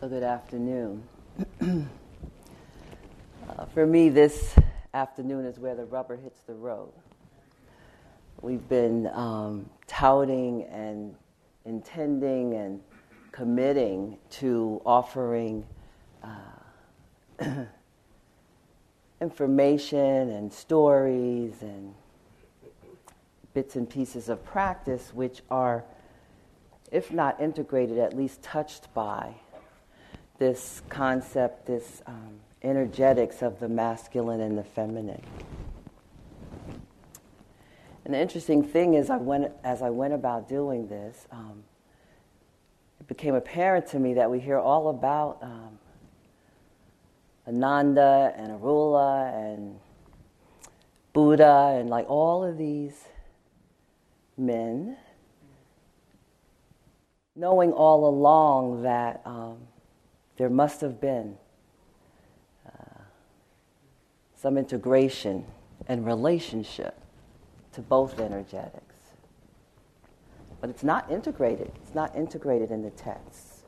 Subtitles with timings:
[0.00, 1.04] So, good afternoon.
[1.60, 1.84] uh,
[3.72, 4.56] for me, this
[4.92, 6.90] afternoon is where the rubber hits the road.
[8.42, 11.14] We've been um, touting and
[11.64, 12.80] intending and
[13.30, 15.64] committing to offering
[16.24, 17.38] uh,
[19.20, 21.94] information and stories and
[23.54, 25.84] bits and pieces of practice which are,
[26.90, 29.36] if not integrated, at least touched by
[30.44, 35.22] this concept, this um, energetics of the masculine and the feminine.
[38.04, 41.64] And the interesting thing is, I went, as I went about doing this, um,
[43.00, 45.78] it became apparent to me that we hear all about um,
[47.48, 49.78] Ananda and Rahula and
[51.14, 53.02] Buddha and like all of these
[54.36, 54.98] men,
[57.34, 59.56] knowing all along that um,
[60.36, 61.36] there must have been
[62.66, 63.00] uh,
[64.34, 65.44] some integration
[65.88, 66.98] and relationship
[67.72, 68.96] to both energetics.
[70.60, 71.70] But it's not integrated.
[71.82, 73.66] It's not integrated in the text.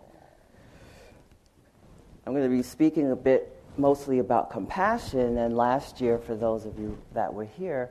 [2.26, 6.64] I'm going to be speaking a bit mostly about compassion, and last year, for those
[6.64, 7.90] of you that were here,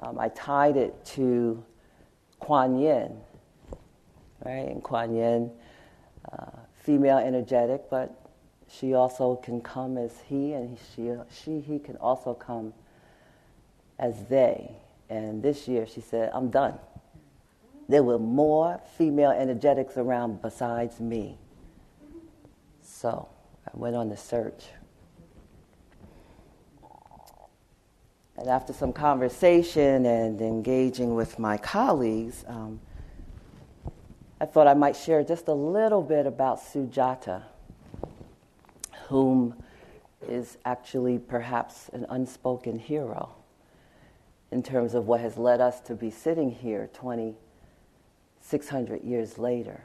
[0.00, 1.64] um, I tied it to
[2.38, 3.16] Kuan Yin,
[4.44, 4.68] right?
[4.68, 5.50] And Kuan Yin,
[6.30, 8.14] uh, female energetic, but
[8.68, 12.74] she also can come as he, and she, she, he can also come
[13.98, 14.70] as they.
[15.08, 16.78] And this year she said, I'm done.
[17.88, 21.38] There were more female energetics around besides me.
[22.82, 23.28] So
[23.66, 24.64] I went on the search.
[28.36, 32.80] And after some conversation and engaging with my colleagues, um,
[34.44, 37.44] I thought I might share just a little bit about Sujata,
[39.08, 39.54] whom
[40.28, 43.30] is actually perhaps an unspoken hero
[44.50, 49.84] in terms of what has led us to be sitting here 2,600 years later.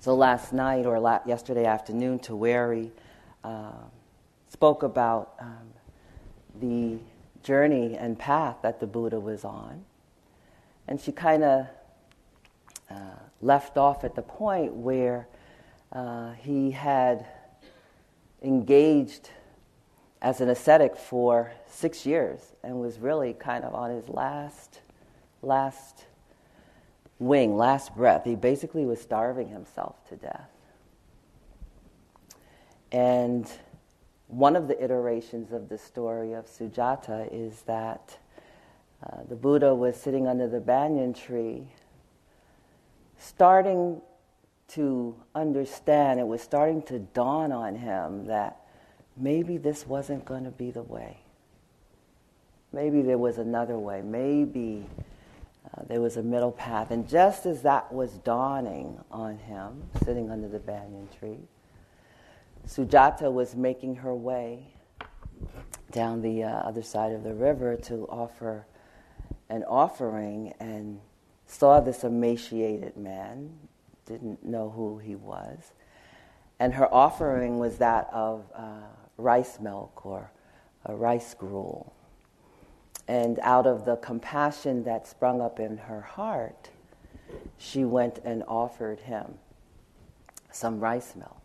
[0.00, 2.86] So last night or la- yesterday afternoon, Tuere
[3.44, 3.72] uh,
[4.48, 5.74] spoke about um,
[6.58, 6.96] the
[7.42, 9.84] journey and path that the Buddha was on.
[10.86, 11.66] And she kind of
[12.90, 12.94] uh,
[13.40, 15.28] left off at the point where
[15.92, 17.26] uh, he had
[18.42, 19.30] engaged
[20.20, 24.80] as an ascetic for six years and was really kind of on his last,
[25.42, 26.06] last
[27.18, 28.24] wing, last breath.
[28.24, 30.50] He basically was starving himself to death.
[32.90, 33.50] And
[34.28, 38.18] one of the iterations of the story of Sujata is that
[39.04, 41.68] uh, the Buddha was sitting under the banyan tree,
[43.18, 44.00] starting
[44.68, 48.60] to understand, it was starting to dawn on him that
[49.16, 51.18] maybe this wasn't going to be the way.
[52.72, 54.02] Maybe there was another way.
[54.02, 54.86] Maybe
[55.64, 56.90] uh, there was a middle path.
[56.90, 61.38] And just as that was dawning on him, sitting under the banyan tree,
[62.66, 64.66] Sujata was making her way
[65.90, 68.66] down the uh, other side of the river to offer
[69.48, 71.00] an offering and
[71.48, 73.50] saw this emaciated man,
[74.06, 75.72] didn't know who he was.
[76.60, 78.86] And her offering was that of uh,
[79.16, 80.30] rice milk or
[80.84, 81.92] a rice gruel.
[83.08, 86.70] And out of the compassion that sprung up in her heart,
[87.56, 89.34] she went and offered him
[90.52, 91.38] some rice milk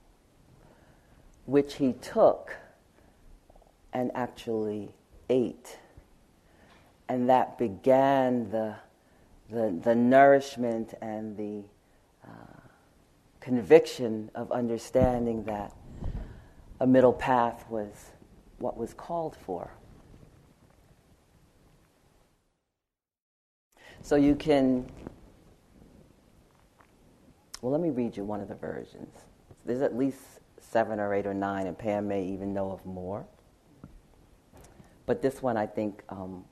[1.46, 2.56] which he took
[3.92, 4.90] and actually
[5.30, 5.78] ate.
[7.10, 8.76] And that began the,
[9.54, 11.64] the, the nourishment and the
[12.28, 12.60] uh,
[13.40, 15.76] conviction of understanding that
[16.80, 18.12] a middle path was
[18.58, 19.72] what was called for.
[24.02, 24.90] So you can,
[27.62, 29.16] well, let me read you one of the versions.
[29.66, 30.20] There's at least
[30.60, 33.26] seven or eight or nine, and Pam may even know of more.
[35.06, 36.44] But this one I think um,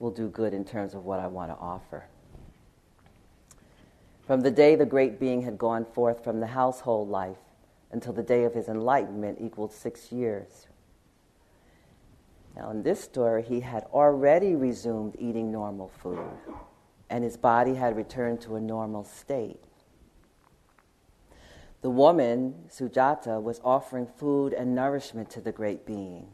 [0.00, 2.06] will do good in terms of what I want to offer.
[4.26, 7.36] From the day the great being had gone forth from the household life
[7.92, 10.66] until the day of his enlightenment equaled six years.
[12.56, 16.24] Now, in this story, he had already resumed eating normal food,
[17.08, 19.62] and his body had returned to a normal state.
[21.82, 26.28] The woman, Sujata, was offering food and nourishment to the great being.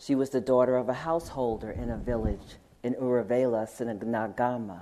[0.00, 4.80] She was the daughter of a householder in a village in Uruvela, Sinagama.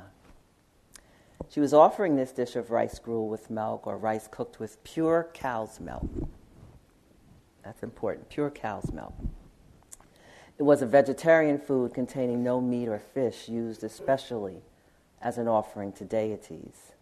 [1.48, 5.28] She was offering this dish of rice gruel with milk or rice cooked with pure
[5.34, 6.08] cow's milk.
[7.64, 9.12] That's important, pure cow's milk.
[10.56, 14.62] It was a vegetarian food containing no meat or fish, used especially
[15.20, 16.92] as an offering to deities.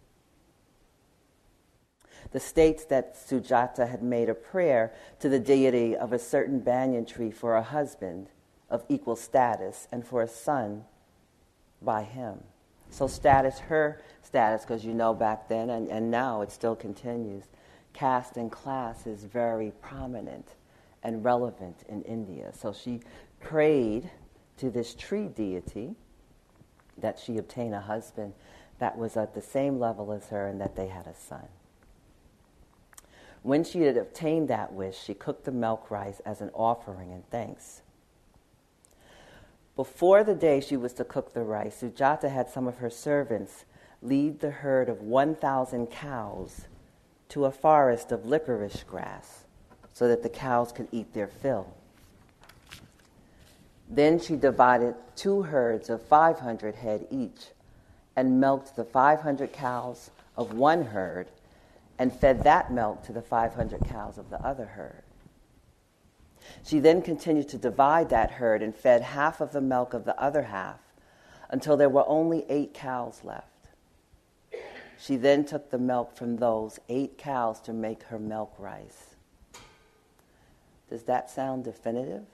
[2.32, 7.06] The states that Sujata had made a prayer to the deity of a certain banyan
[7.06, 8.28] tree for a husband
[8.68, 10.84] of equal status and for a son
[11.80, 12.40] by him.
[12.90, 17.44] So, status, her status, because you know back then and, and now it still continues,
[17.92, 20.54] caste and class is very prominent
[21.02, 22.52] and relevant in India.
[22.52, 23.00] So, she
[23.40, 24.10] prayed
[24.58, 25.94] to this tree deity
[26.98, 28.32] that she obtain a husband
[28.78, 31.46] that was at the same level as her and that they had a son.
[33.46, 37.24] When she had obtained that wish, she cooked the milk rice as an offering and
[37.30, 37.82] thanks.
[39.76, 43.64] Before the day she was to cook the rice, Sujata had some of her servants
[44.02, 46.66] lead the herd of 1,000 cows
[47.28, 49.44] to a forest of licorice grass
[49.92, 51.72] so that the cows could eat their fill.
[53.88, 57.50] Then she divided two herds of 500 head each
[58.16, 61.28] and milked the 500 cows of one herd
[61.98, 65.02] and fed that milk to the 500 cows of the other herd.
[66.64, 70.20] She then continued to divide that herd and fed half of the milk of the
[70.20, 70.80] other half
[71.50, 73.68] until there were only eight cows left.
[74.98, 79.14] She then took the milk from those eight cows to make her milk rice.
[80.88, 82.24] Does that sound definitive?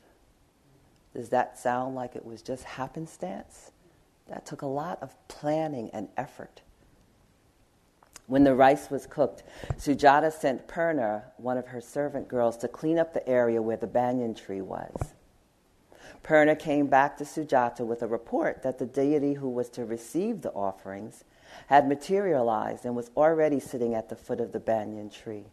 [1.15, 3.73] Does that sound like it was just happenstance?
[4.29, 6.63] That took a lot of planning and effort.
[8.27, 9.43] When the rice was cooked,
[9.77, 13.87] Sujata sent Purna, one of her servant girls, to clean up the area where the
[13.87, 15.15] banyan tree was.
[16.23, 20.43] Purna came back to Sujata with a report that the deity who was to receive
[20.43, 21.25] the offerings
[21.67, 25.45] had materialized and was already sitting at the foot of the banyan tree.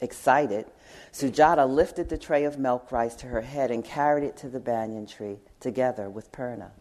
[0.00, 0.66] Excited,
[1.12, 4.60] Sujata lifted the tray of milk rice to her head and carried it to the
[4.60, 6.72] banyan tree together with Purna.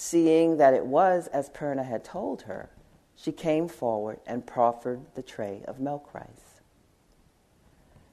[0.00, 2.70] Seeing that it was as Purna had told her,
[3.16, 6.60] she came forward and proffered the tray of milk rice.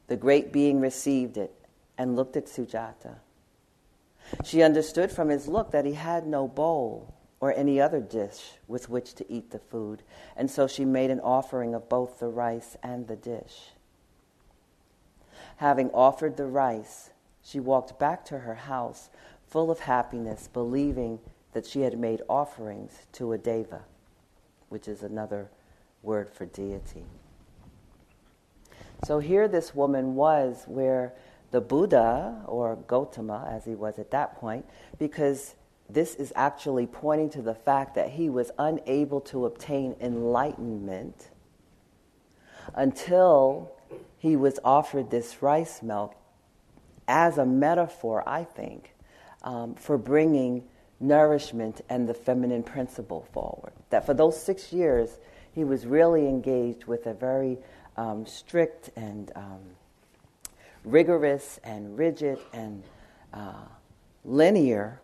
[0.07, 1.53] The great being received it
[1.95, 3.17] and looked at Sujata.
[4.43, 8.89] She understood from his look that he had no bowl or any other dish with
[8.89, 10.01] which to eat the food,
[10.35, 13.73] and so she made an offering of both the rice and the dish.
[15.57, 17.11] Having offered the rice,
[17.43, 19.11] she walked back to her house
[19.45, 21.19] full of happiness, believing
[21.55, 23.79] that she had made offerings to a deva,
[24.67, 25.49] which is another
[26.03, 27.05] word for deity.
[29.05, 31.13] So here this woman was where
[31.51, 34.65] the Buddha, or Gotama as he was at that point,
[34.99, 35.55] because
[35.89, 41.29] this is actually pointing to the fact that he was unable to obtain enlightenment
[42.73, 43.71] until
[44.17, 46.15] he was offered this rice milk
[47.07, 48.93] as a metaphor, I think,
[49.41, 50.65] um, for bringing
[50.99, 53.73] nourishment and the feminine principle forward.
[53.89, 55.17] That for those six years,
[55.53, 57.57] he was really engaged with a very
[57.97, 59.61] um, strict and um,
[60.83, 62.83] rigorous and rigid and
[63.33, 63.65] uh,
[64.23, 65.01] linear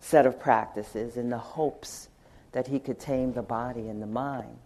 [0.00, 2.08] set of practices in the hopes
[2.52, 4.58] that he could tame the body and the mind.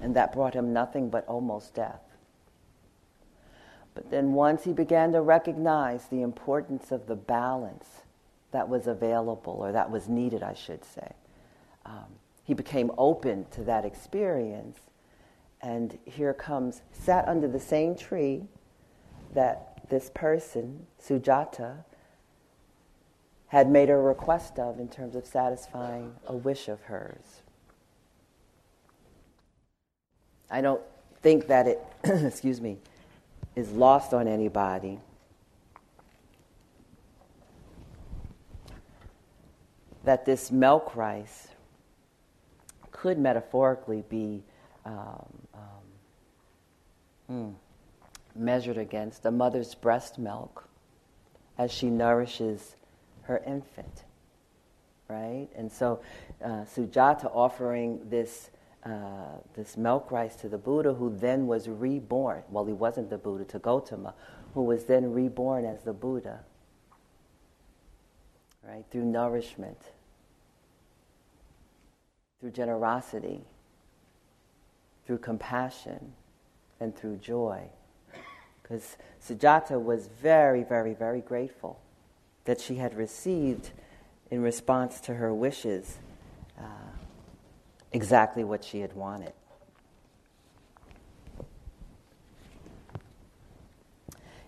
[0.00, 2.02] And that brought him nothing but almost death.
[3.94, 8.02] But then once he began to recognize the importance of the balance
[8.52, 11.12] that was available or that was needed, I should say.
[11.84, 12.06] Um,
[12.44, 14.78] he became open to that experience.
[15.60, 18.44] And here comes, sat under the same tree
[19.34, 21.84] that this person, Sujata,
[23.48, 27.42] had made a request of in terms of satisfying a wish of hers.
[30.50, 30.82] I don't
[31.22, 32.78] think that it, excuse me,
[33.56, 35.00] is lost on anybody
[40.08, 41.48] that this milk rice
[42.92, 44.42] could metaphorically be
[44.86, 45.60] um, um,
[47.30, 47.54] mm,
[48.34, 50.66] measured against a mother's breast milk
[51.58, 52.76] as she nourishes
[53.24, 54.04] her infant,
[55.08, 55.48] right?
[55.54, 56.00] And so
[56.42, 58.48] uh, Sujata offering this,
[58.86, 62.44] uh, this milk rice to the Buddha, who then was reborn.
[62.48, 64.14] Well, he wasn't the Buddha, to Gotama,
[64.54, 66.40] who was then reborn as the Buddha,
[68.66, 68.86] right?
[68.90, 69.82] Through nourishment
[72.40, 73.40] through generosity,
[75.04, 76.12] through compassion,
[76.80, 77.62] and through joy.
[78.62, 81.80] Because Sujata was very, very, very grateful
[82.44, 83.70] that she had received,
[84.30, 85.98] in response to her wishes,
[86.58, 86.62] uh,
[87.92, 89.32] exactly what she had wanted.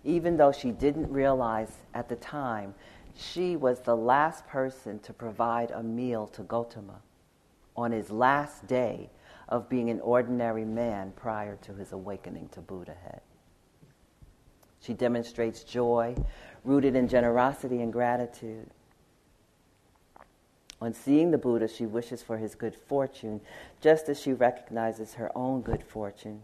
[0.04, 2.74] Even though she didn't realize at the time,
[3.16, 7.00] she was the last person to provide a meal to Gotama
[7.80, 9.10] on his last day
[9.48, 13.20] of being an ordinary man prior to his awakening to Buddhahood.
[14.80, 16.14] She demonstrates joy
[16.64, 18.70] rooted in generosity and gratitude.
[20.80, 23.40] On seeing the Buddha, she wishes for his good fortune,
[23.80, 26.40] just as she recognizes her own good fortune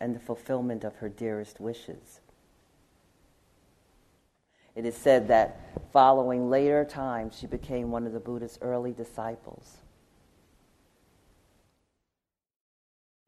[0.00, 2.20] and the fulfillment of her dearest wishes.
[4.74, 5.60] It is said that
[5.92, 9.78] following later times, she became one of the Buddha's early disciples.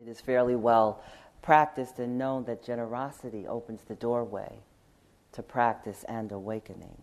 [0.01, 1.03] It is fairly well
[1.43, 4.61] practiced and known that generosity opens the doorway
[5.33, 7.03] to practice and awakening.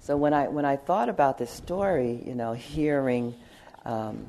[0.00, 3.32] So when I when I thought about this story, you know, hearing
[3.84, 4.28] um,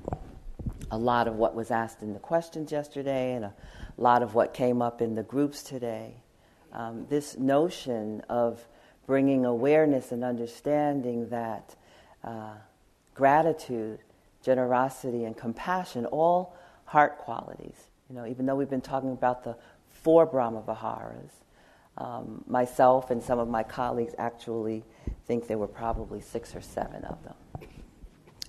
[0.92, 3.54] a lot of what was asked in the questions yesterday and a
[3.98, 6.14] lot of what came up in the groups today,
[6.72, 8.64] um, this notion of
[9.08, 11.76] bringing awareness and understanding that
[12.24, 12.54] uh,
[13.16, 13.98] gratitude,
[14.44, 17.88] generosity, and compassion, all heart qualities.
[18.10, 19.56] You know, even though we've been talking about the
[19.90, 21.32] four Brahma Viharas,
[21.98, 24.84] um, myself and some of my colleagues actually
[25.26, 27.36] think there were probably six or seven of them.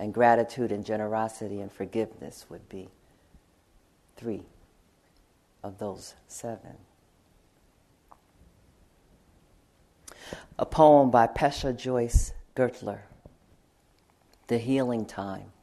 [0.00, 2.88] And gratitude and generosity and forgiveness would be
[4.16, 4.42] three
[5.62, 6.76] of those seven.
[10.58, 13.00] A poem by Pesha Joyce Gertler,
[14.48, 15.53] The Healing Time.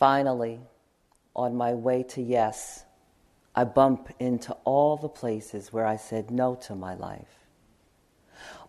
[0.00, 0.58] Finally,
[1.36, 2.86] on my way to yes,
[3.54, 7.44] I bump into all the places where I said no to my life.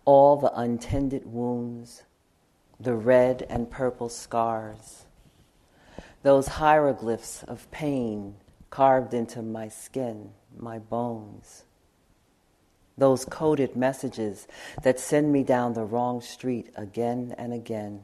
[0.04, 2.04] All the untended wounds,
[2.82, 5.06] the red and purple scars,
[6.22, 8.36] those hieroglyphs of pain
[8.70, 11.64] carved into my skin, my bones,
[12.98, 14.50] those coded messages
[14.84, 18.04] that send me down the wrong street again and again,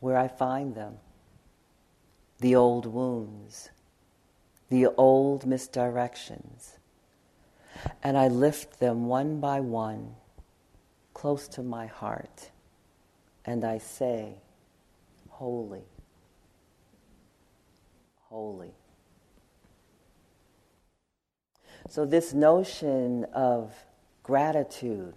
[0.00, 0.98] where I find them,
[2.40, 3.70] the old wounds
[4.68, 6.78] the old misdirections,
[8.02, 10.14] and I lift them one by one
[11.14, 12.50] close to my heart,
[13.44, 14.34] and I say,
[15.30, 15.84] Holy,
[18.28, 18.72] holy.
[21.88, 23.72] So, this notion of
[24.22, 25.14] gratitude,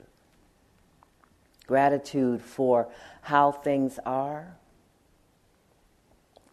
[1.68, 2.88] gratitude for
[3.24, 4.56] how things are,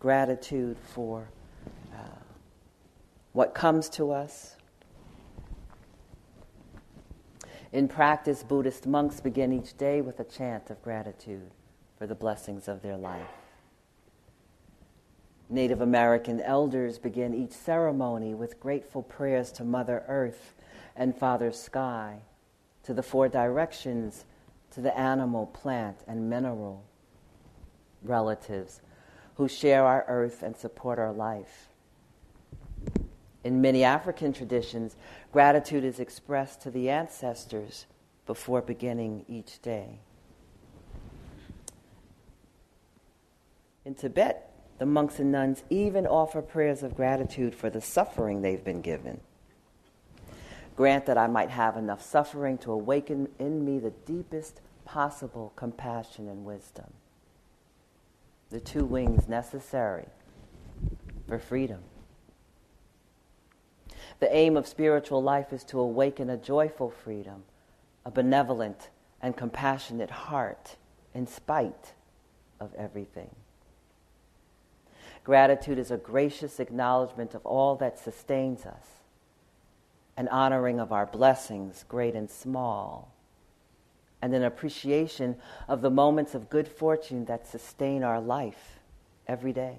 [0.00, 1.28] gratitude for
[1.92, 2.20] uh,
[3.32, 4.56] what comes to us.
[7.72, 11.50] In practice, Buddhist monks begin each day with a chant of gratitude
[11.98, 13.26] for the blessings of their life.
[15.50, 20.54] Native American elders begin each ceremony with grateful prayers to Mother Earth
[20.94, 22.20] and Father Sky,
[22.82, 24.24] to the four directions,
[24.70, 26.84] to the animal, plant, and mineral
[28.02, 28.80] relatives
[29.38, 31.68] who share our earth and support our life.
[33.44, 34.96] In many African traditions,
[35.32, 37.86] gratitude is expressed to the ancestors
[38.26, 40.00] before beginning each day.
[43.84, 48.64] In Tibet, the monks and nuns even offer prayers of gratitude for the suffering they've
[48.64, 49.20] been given.
[50.74, 56.28] Grant that I might have enough suffering to awaken in me the deepest possible compassion
[56.28, 56.92] and wisdom.
[58.50, 60.06] The two wings necessary
[61.26, 61.80] for freedom.
[64.20, 67.44] The aim of spiritual life is to awaken a joyful freedom,
[68.04, 68.90] a benevolent
[69.20, 70.76] and compassionate heart
[71.14, 71.92] in spite
[72.58, 73.30] of everything.
[75.24, 78.86] Gratitude is a gracious acknowledgement of all that sustains us,
[80.16, 83.12] an honoring of our blessings, great and small,
[84.20, 85.36] and an appreciation
[85.68, 88.80] of the moments of good fortune that sustain our life
[89.26, 89.78] every day.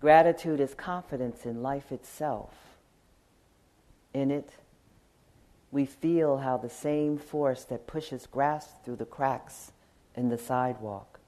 [0.00, 2.54] Gratitude is confidence in life itself.
[4.14, 4.50] In it,
[5.70, 9.72] we feel how the same force that pushes grass through the cracks
[10.14, 11.20] in the sidewalk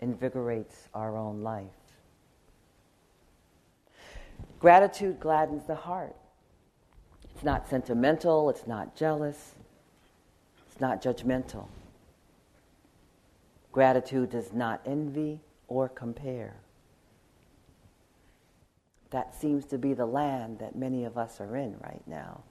[0.00, 1.66] invigorates our own life.
[4.58, 6.16] Gratitude gladdens the heart.
[7.40, 9.54] It's not sentimental, it's not jealous,
[10.66, 11.68] it's not judgmental.
[13.72, 16.56] Gratitude does not envy or compare.
[19.08, 22.42] That seems to be the land that many of us are in right now.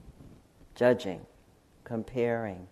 [0.73, 1.23] Judging,
[1.83, 2.65] comparing.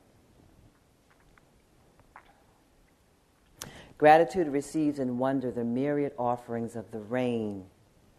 [4.00, 7.66] Gratitude receives in wonder the myriad offerings of the rain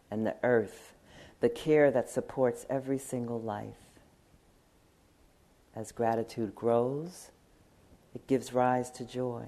[0.09, 0.95] and the earth,
[1.40, 3.88] the care that supports every single life.
[5.79, 7.31] As gratitude grows,
[8.13, 9.45] it gives rise to joy.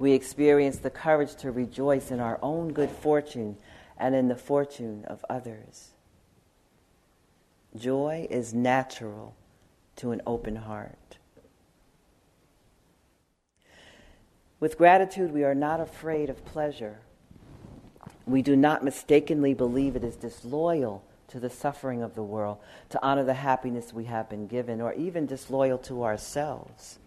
[0.00, 3.58] We experience the courage to rejoice in our own good fortune
[3.96, 5.90] and in the fortune of others.
[7.76, 9.36] Joy is natural
[9.94, 11.18] to an open heart.
[14.58, 16.98] With gratitude, we are not afraid of pleasure.
[18.26, 22.58] We do not mistakenly believe it is disloyal to the suffering of the world
[22.88, 26.98] to honor the happiness we have been given, or even disloyal to ourselves.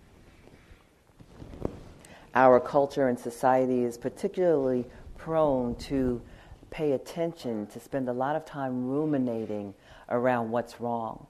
[2.33, 4.85] Our culture and society is particularly
[5.17, 6.21] prone to
[6.69, 9.73] pay attention, to spend a lot of time ruminating
[10.09, 11.27] around what's wrong,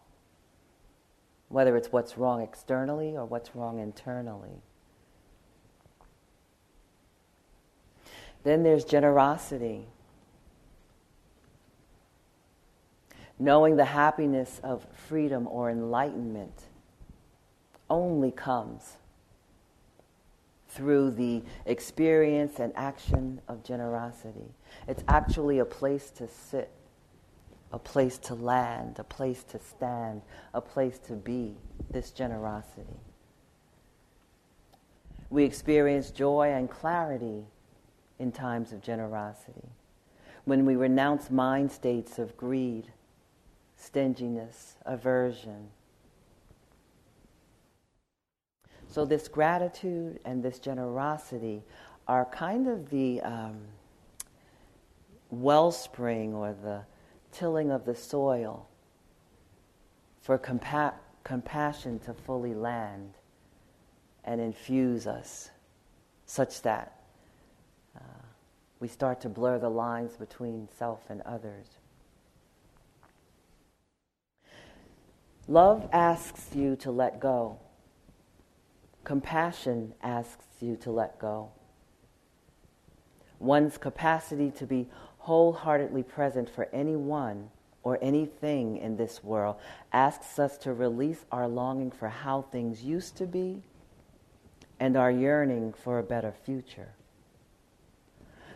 [1.50, 4.62] whether it's what's wrong externally or what's wrong internally.
[8.44, 9.86] Then there's generosity.
[13.42, 16.66] Knowing the happiness of freedom or enlightenment
[17.90, 18.98] only comes
[20.70, 24.54] through the experience and action of generosity.
[24.88, 26.70] It's actually a place to sit
[27.74, 30.22] a place to land, a place to stand,
[30.54, 31.56] a place to be,
[31.90, 33.00] this generosity.
[35.32, 37.46] We experience joy and clarity
[38.20, 39.70] in times of generosity.
[40.44, 42.92] When we renounce mind states of greed,
[43.82, 45.70] stinginess, aversion.
[48.88, 51.64] So, this gratitude and this generosity
[52.08, 53.60] are kind of the um,
[55.30, 56.82] wellspring or the
[57.32, 58.68] tilling of the soil
[60.22, 63.14] for compa- compassion to fully land
[64.24, 65.50] and infuse us
[66.26, 67.02] such that
[67.98, 68.02] uh,
[68.80, 71.81] we start to blur the lines between self and others.
[75.48, 77.58] Love asks you to let go.
[79.04, 81.50] Compassion asks you to let go.
[83.40, 87.50] One's capacity to be wholeheartedly present for anyone
[87.84, 89.56] or anything in this world
[89.92, 93.64] asks us to release our longing for how things used to be
[94.80, 96.90] and our yearning for a better future.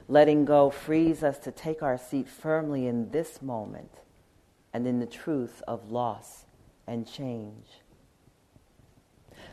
[0.08, 3.92] Letting go frees us to take our seat firmly in this moment
[4.72, 6.45] and in the truth of loss
[6.88, 7.68] and change.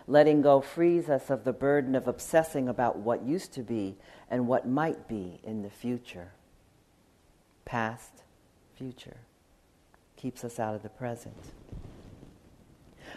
[0.07, 3.97] Letting go frees us of the burden of obsessing about what used to be
[4.31, 6.33] and what might be in the future
[7.64, 8.25] past,
[8.75, 9.16] future,
[10.16, 11.53] keeps us out of the present.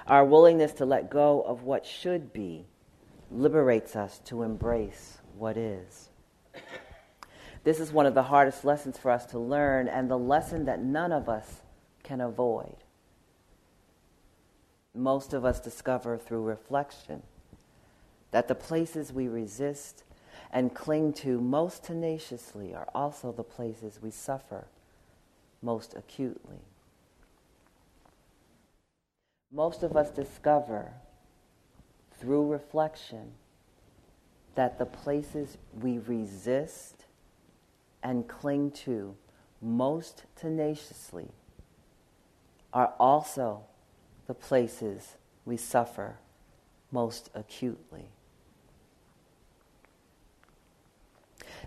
[0.07, 2.67] Our willingness to let go of what should be
[3.31, 6.09] liberates us to embrace what is.
[7.63, 10.83] This is one of the hardest lessons for us to learn, and the lesson that
[10.83, 11.63] none of us
[12.03, 12.75] can avoid.
[14.95, 17.21] Most of us discover through reflection
[18.31, 20.03] that the places we resist
[20.51, 24.67] and cling to most tenaciously are also the places we suffer
[25.61, 26.59] most acutely.
[29.51, 30.93] Most of us discover
[32.17, 33.31] through reflection
[34.55, 37.05] that the places we resist
[38.01, 39.15] and cling to
[39.61, 41.27] most tenaciously
[42.73, 43.63] are also
[44.27, 46.17] the places we suffer
[46.91, 48.09] most acutely.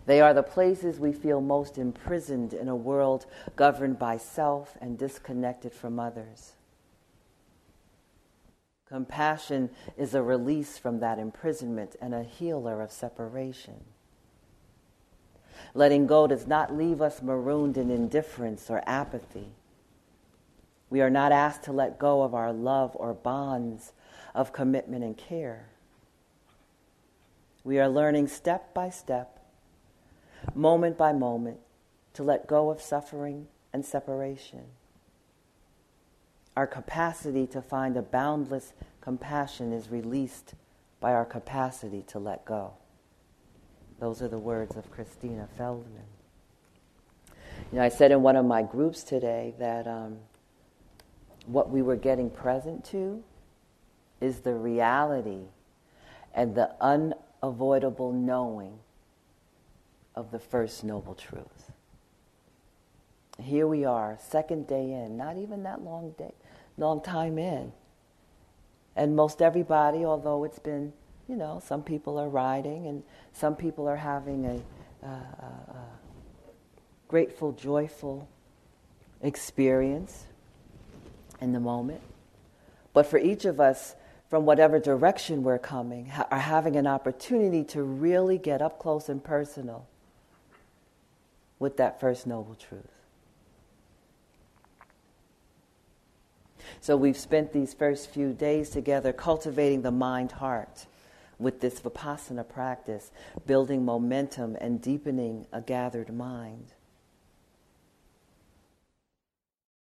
[0.06, 4.98] They are the places we feel most imprisoned in a world governed by self and
[4.98, 6.52] disconnected from others.
[8.88, 9.68] Compassion
[9.98, 13.84] is a release from that imprisonment and a healer of separation.
[15.74, 19.48] Letting go does not leave us marooned in indifference or apathy.
[20.90, 23.92] We are not asked to let go of our love or bonds
[24.34, 25.68] of commitment and care.
[27.64, 29.38] We are learning step by step
[30.54, 31.58] moment by moment,
[32.14, 34.64] to let go of suffering and separation.
[36.56, 40.54] Our capacity to find a boundless compassion is released
[41.00, 42.72] by our capacity to let go.
[44.00, 46.02] Those are the words of Christina Feldman.
[47.70, 50.18] You know, I said in one of my groups today that um,
[51.48, 53.22] what we were getting present to
[54.20, 55.44] is the reality
[56.34, 58.78] and the unavoidable knowing
[60.14, 61.72] of the first noble truth.
[63.40, 66.34] Here we are, second day in, not even that long day,
[66.76, 67.72] long time in.
[68.96, 70.92] And most everybody, although it's been
[71.28, 74.60] you know, some people are riding and some people are having a,
[77.06, 78.28] grateful, joyful
[79.22, 80.24] experience
[81.40, 82.00] in the moment.
[82.92, 83.94] But for each of us,
[84.28, 89.08] from whatever direction we're coming, ha- are having an opportunity to really get up close
[89.08, 89.86] and personal
[91.58, 92.84] with that first noble truth.
[96.80, 100.86] So we've spent these first few days together cultivating the mind heart
[101.38, 103.10] with this Vipassana practice,
[103.46, 106.72] building momentum and deepening a gathered mind.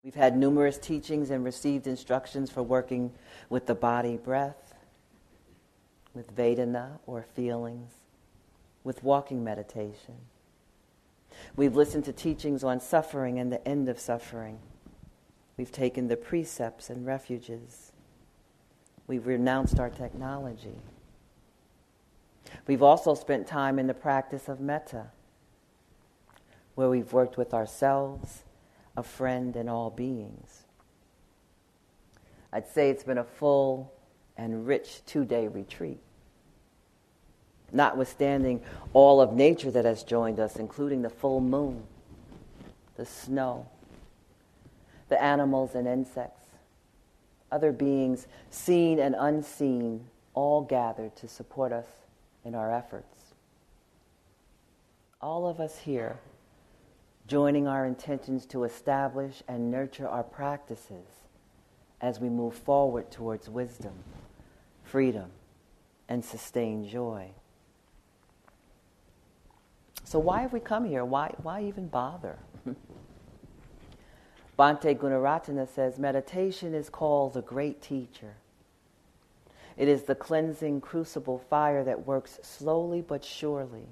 [0.05, 3.13] We've had numerous teachings and received instructions for working
[3.49, 4.75] with the body breath,
[6.13, 7.93] with Vedana or feelings,
[8.83, 10.17] with walking meditation.
[11.55, 14.59] We've listened to teachings on suffering and the end of suffering.
[15.57, 17.93] We've taken the precepts and refuges.
[19.07, 20.81] We've renounced our technology.
[22.67, 25.07] We've also spent time in the practice of metta,
[26.75, 28.43] where we've worked with ourselves,
[28.97, 30.65] a friend, and all beings.
[32.53, 33.93] I'd say it's been a full
[34.37, 36.01] and rich two day retreat.
[37.73, 38.61] Notwithstanding
[38.93, 41.83] all of nature that has joined us, including the full moon,
[42.97, 43.67] the snow,
[45.09, 46.47] the animals and insects,
[47.51, 51.87] other beings, seen and unseen, all gathered to support us
[52.45, 53.35] in our efforts.
[55.21, 56.19] All of us here
[57.27, 61.07] joining our intentions to establish and nurture our practices
[62.01, 63.93] as we move forward towards wisdom,
[64.83, 65.31] freedom,
[66.09, 67.31] and sustained joy.
[70.05, 71.05] So, why have we come here?
[71.05, 72.39] Why, why even bother?
[74.59, 78.35] Bhante Gunaratana says meditation is called the great teacher
[79.77, 83.87] it is the cleansing crucible fire that works slowly but surely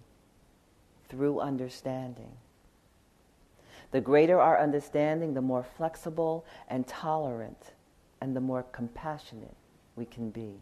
[1.09, 2.33] through understanding.
[3.90, 7.72] The greater our understanding, the more flexible and tolerant
[8.20, 9.57] and the more compassionate
[9.96, 10.61] we can be.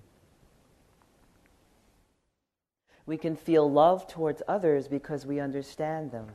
[3.04, 6.26] We can feel love towards others because we understand them.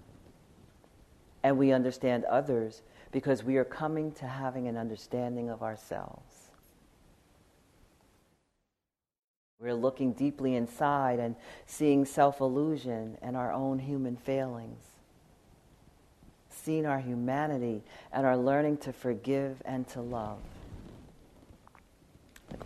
[1.43, 6.49] And we understand others because we are coming to having an understanding of ourselves.
[9.59, 14.83] We're looking deeply inside and seeing self illusion and our own human failings,
[16.63, 20.39] seeing our humanity and are learning to forgive and to love.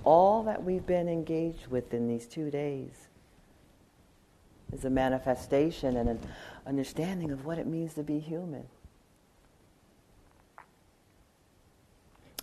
[0.03, 3.07] all that we've been engaged with in these two days
[4.73, 6.19] is a manifestation and an
[6.65, 8.65] understanding of what it means to be human.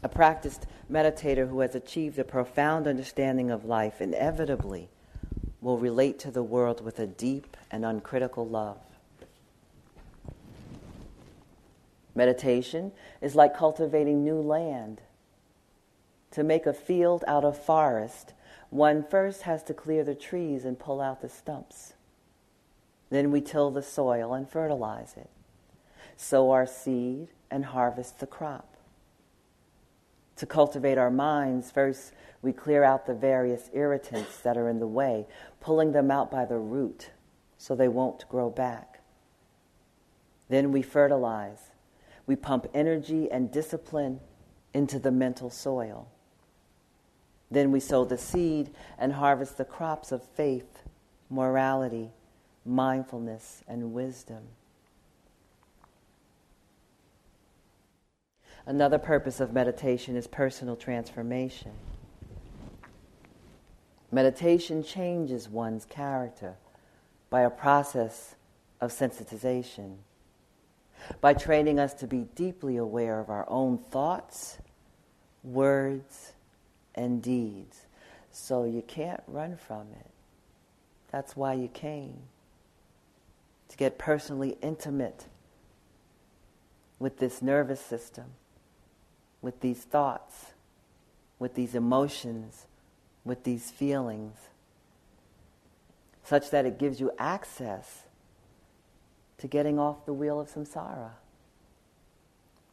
[0.02, 4.88] A practiced meditator who has achieved a profound understanding of life inevitably
[5.60, 8.78] will relate to the world with a deep and uncritical love.
[12.14, 15.00] Meditation is like cultivating new land.
[16.32, 18.34] To make a field out of forest,
[18.70, 21.94] one first has to clear the trees and pull out the stumps.
[23.10, 25.30] Then we till the soil and fertilize it,
[26.16, 28.74] sow our seed, and harvest the crop
[30.36, 34.86] to cultivate our minds, first we clear out the various irritants that are in the
[34.86, 35.26] way,
[35.60, 37.10] pulling them out by the root
[37.56, 39.00] so they won't grow back.
[40.48, 41.70] Then we fertilize.
[42.26, 44.20] We pump energy and discipline
[44.72, 46.08] into the mental soil.
[47.50, 50.82] Then we sow the seed and harvest the crops of faith,
[51.30, 52.10] morality,
[52.64, 54.42] mindfulness, and wisdom.
[58.66, 61.72] Another purpose of meditation is personal transformation.
[64.10, 66.54] Meditation changes one's character
[67.28, 68.36] by a process
[68.80, 69.96] of sensitization,
[71.20, 74.58] by training us to be deeply aware of our own thoughts,
[75.42, 76.32] words,
[76.94, 77.86] and deeds.
[78.30, 80.10] So you can't run from it.
[81.10, 82.16] That's why you came.
[83.68, 85.26] To get personally intimate
[86.98, 88.26] with this nervous system
[89.44, 90.54] with these thoughts,
[91.38, 92.66] with these emotions,
[93.26, 94.34] with these feelings,
[96.24, 98.03] such that it gives you access
[99.44, 101.10] to getting off the wheel of samsara.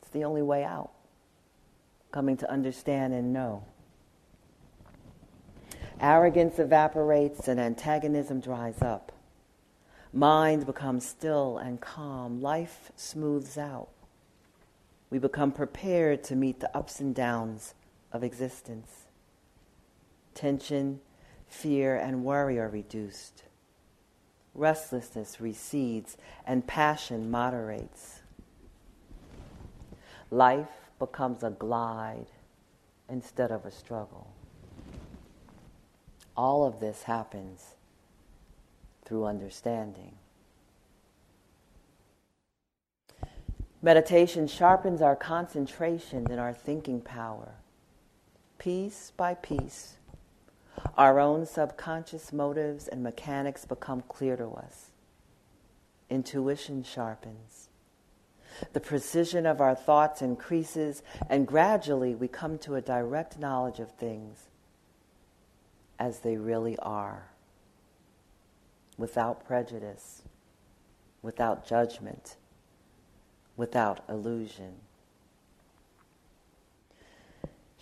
[0.02, 0.92] It's the only way out,
[2.14, 3.66] coming to understand and know.
[6.00, 9.12] Arrogance evaporates and antagonism dries up.
[10.14, 12.42] Mind becomes still and calm.
[12.42, 13.90] Life smooths out
[15.10, 17.74] we become prepared to meet the ups and downs
[18.14, 19.08] of existence.
[20.34, 21.02] Tension,
[21.50, 23.44] fear and worry are reduced.
[24.54, 28.22] Restlessness recedes and passion moderates.
[30.30, 32.28] Life becomes a glide
[33.10, 34.28] instead of a struggle.
[36.36, 37.76] All of this happens
[39.06, 40.16] through understanding.
[43.82, 47.54] Meditation sharpens our concentration and our thinking power.
[48.60, 49.96] Piece by piece,
[50.98, 54.92] our own subconscious motives and mechanics become clear to us.
[56.10, 57.70] Intuition sharpens.
[58.74, 63.92] The precision of our thoughts increases, and gradually we come to a direct knowledge of
[63.92, 64.50] things
[65.98, 67.32] as they really are,
[68.98, 70.24] without prejudice,
[71.22, 72.36] without judgment,
[73.56, 74.74] without illusion.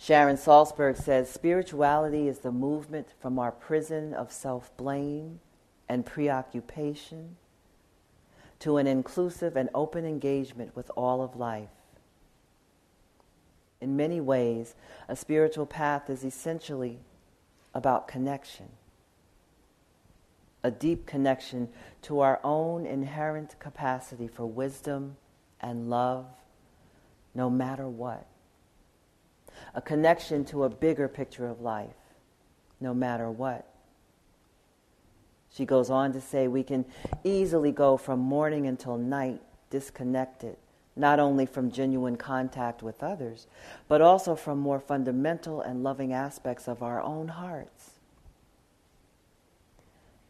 [0.02, 5.40] Sharon Salzberg says spirituality is the movement from our prison of self blame
[5.90, 7.36] and preoccupation
[8.60, 11.68] to an inclusive and open engagement with all of life.
[13.82, 14.74] In many ways,
[15.06, 17.00] a spiritual path is essentially
[17.74, 18.70] about connection,
[20.64, 21.68] a deep connection
[22.02, 25.18] to our own inherent capacity for wisdom
[25.60, 26.24] and love,
[27.34, 28.29] no matter what
[29.74, 31.94] a connection to a bigger picture of life,
[32.80, 33.66] no matter what.
[35.52, 36.84] She goes on to say we can
[37.24, 40.56] easily go from morning until night disconnected,
[40.96, 43.46] not only from genuine contact with others,
[43.88, 47.90] but also from more fundamental and loving aspects of our own hearts.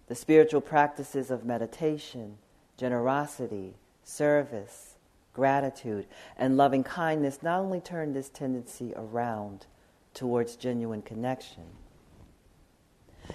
[0.08, 2.38] The spiritual practices of meditation,
[2.76, 4.89] generosity, service,
[5.32, 9.66] gratitude, and loving kindness not only turn this tendency around
[10.14, 11.64] towards genuine connection,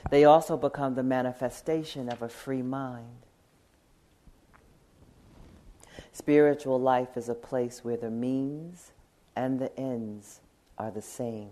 [0.09, 3.25] they also become the manifestation of a free mind.
[6.11, 8.91] Spiritual life is a place where the means
[9.35, 10.41] and the ends
[10.77, 11.49] are the same.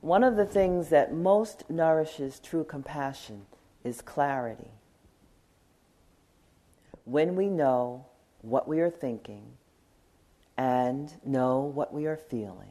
[0.00, 3.46] One of the things that most nourishes true compassion
[3.84, 4.70] is clarity
[7.10, 8.06] when we know
[8.40, 9.42] what we are thinking
[10.56, 12.70] and know what we are feeling.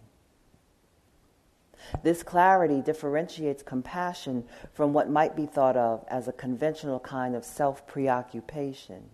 [2.04, 7.44] This clarity differentiates compassion from what might be thought of as a conventional kind of
[7.44, 9.10] self preoccupation,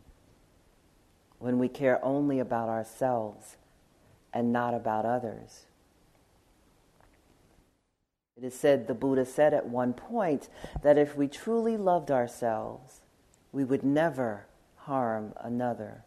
[1.39, 3.57] when we care only about ourselves
[4.31, 5.65] and not about others.
[8.37, 10.49] It is said, the Buddha said at one point,
[10.83, 13.01] that if we truly loved ourselves,
[13.51, 14.45] we would never
[14.85, 16.03] harm another.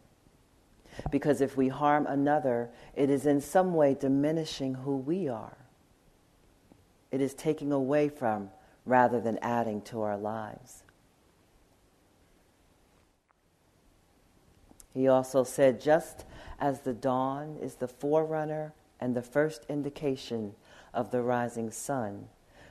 [1.11, 5.57] Because if we harm another, it is in some way diminishing who we are.
[7.11, 8.49] It is taking away from
[8.85, 10.83] rather than adding to our lives.
[14.93, 16.25] He also said, just
[16.59, 20.55] as the dawn is the forerunner and the first indication
[20.93, 22.27] of the rising sun,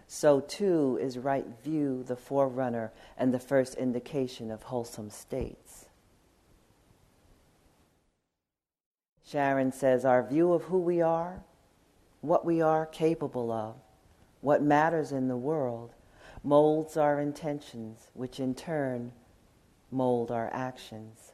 [0.06, 5.87] so too is right view the forerunner and the first indication of wholesome states.
[9.30, 11.42] Sharon says, our view of who we are,
[12.22, 13.74] what we are capable of,
[14.40, 15.92] what matters in the world,
[16.42, 19.12] molds our intentions, which in turn
[19.90, 21.32] mold our actions.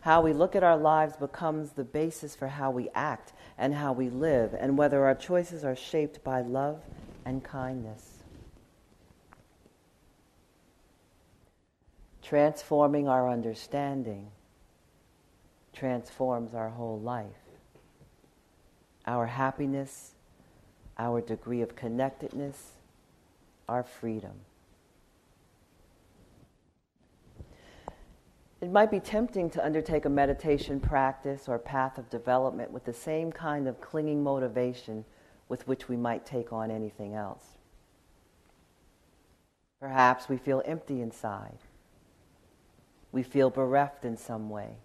[0.00, 3.92] How we look at our lives becomes the basis for how we act and how
[3.92, 6.80] we live, and whether our choices are shaped by love
[7.24, 8.24] and kindness.
[12.20, 14.32] Transforming our understanding
[15.76, 17.26] transforms our whole life.
[19.06, 20.14] Our happiness,
[20.98, 22.72] our degree of connectedness,
[23.68, 24.32] our freedom.
[28.62, 32.92] It might be tempting to undertake a meditation practice or path of development with the
[32.92, 35.04] same kind of clinging motivation
[35.48, 37.44] with which we might take on anything else.
[39.78, 41.58] Perhaps we feel empty inside.
[43.12, 44.78] We feel bereft in some way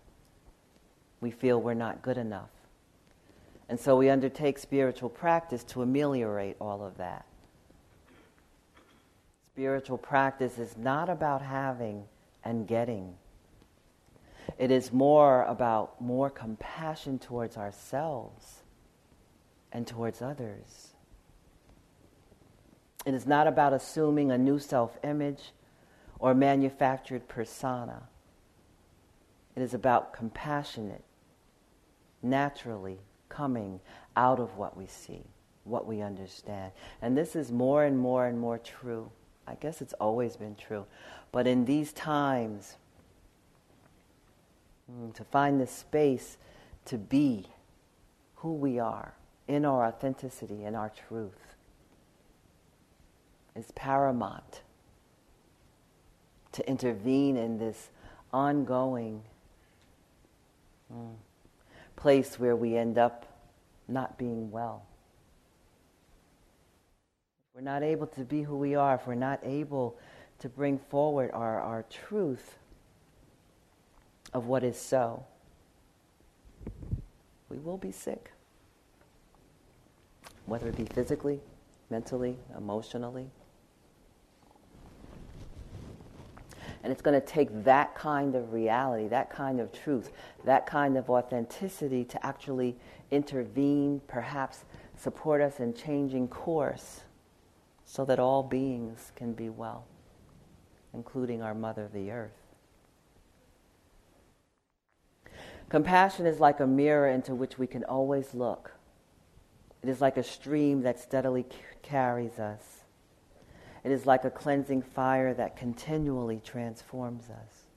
[1.22, 2.50] we feel we're not good enough.
[3.70, 7.26] And so we undertake spiritual practice to ameliorate all of that.
[9.54, 12.04] Spiritual practice is not about having
[12.44, 13.16] and getting.
[14.58, 18.64] It is more about more compassion towards ourselves
[19.72, 20.90] and towards others.
[23.06, 25.54] It is not about assuming a new self image
[26.20, 28.04] or manufactured persona.
[29.56, 31.04] It is about compassionate
[32.22, 33.80] naturally coming
[34.16, 35.24] out of what we see.
[35.64, 36.72] what we understand.
[37.04, 39.12] And this is more and more and more true.
[39.48, 40.86] I guess it's always been true.
[41.32, 42.78] But in these times,
[44.92, 46.38] mm, to find the space
[46.86, 47.46] to be
[48.38, 49.14] who we are
[49.48, 51.56] in our authenticity and our truth
[53.56, 54.62] is paramount
[56.54, 57.90] to intervene in this
[58.34, 59.22] ongoing
[60.94, 61.14] mm,
[62.02, 63.28] place where we end up
[63.88, 64.84] not being well.
[67.50, 70.00] If we're not able to be who we are, if we're not able
[70.40, 72.58] to bring forward our, our truth
[74.34, 75.24] of what is so,
[77.50, 78.32] we will be sick.
[80.48, 81.40] Whether it be physically,
[81.92, 83.30] mentally, emotionally.
[86.84, 90.12] And it's going to take that kind of reality, that kind of truth,
[90.46, 92.76] that kind of authenticity to actually
[93.12, 94.65] intervene, perhaps
[94.98, 97.02] support us in changing course
[97.86, 99.86] so that all beings can be well,
[100.94, 102.32] including our Mother, the Earth.
[105.70, 108.72] Compassion is like a mirror into which we can always look.
[109.82, 112.81] It is like a stream that steadily c- carries us.
[113.84, 117.67] It is like a cleansing fire that continually transforms us.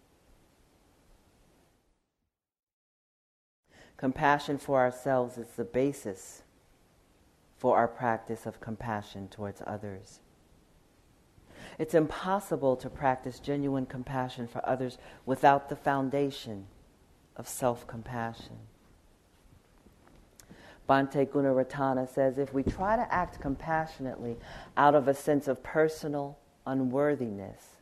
[3.97, 6.43] Compassion for ourselves is the basis
[7.57, 10.21] for our practice of compassion towards others.
[11.79, 16.67] It's impossible to practice genuine compassion for others without the foundation
[17.37, 18.59] of self compassion.
[20.89, 24.37] Bhante Gunaratana says if we try to act compassionately
[24.77, 27.77] out of a sense of personal unworthiness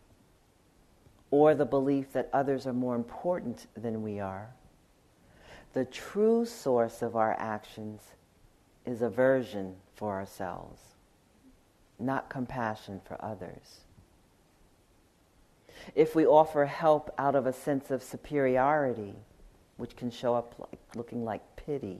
[1.30, 4.54] or the belief that others are more important than we are,
[5.72, 8.02] the true source of our actions
[8.84, 10.80] is aversion for ourselves,
[11.98, 13.80] not compassion for others.
[15.94, 19.14] If we offer help out of a sense of superiority,
[19.76, 21.98] which can show up like, looking like pity,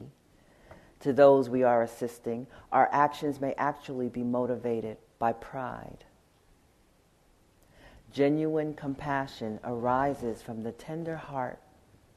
[1.02, 6.04] to those we are assisting, our actions may actually be motivated by pride.
[8.12, 11.58] Genuine compassion arises from the tender heart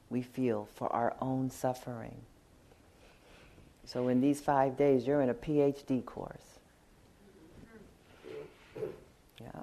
[0.08, 2.14] we feel for our own suffering.
[3.84, 6.58] So, in these five days, you're in a PhD course.
[9.40, 9.62] Yeah.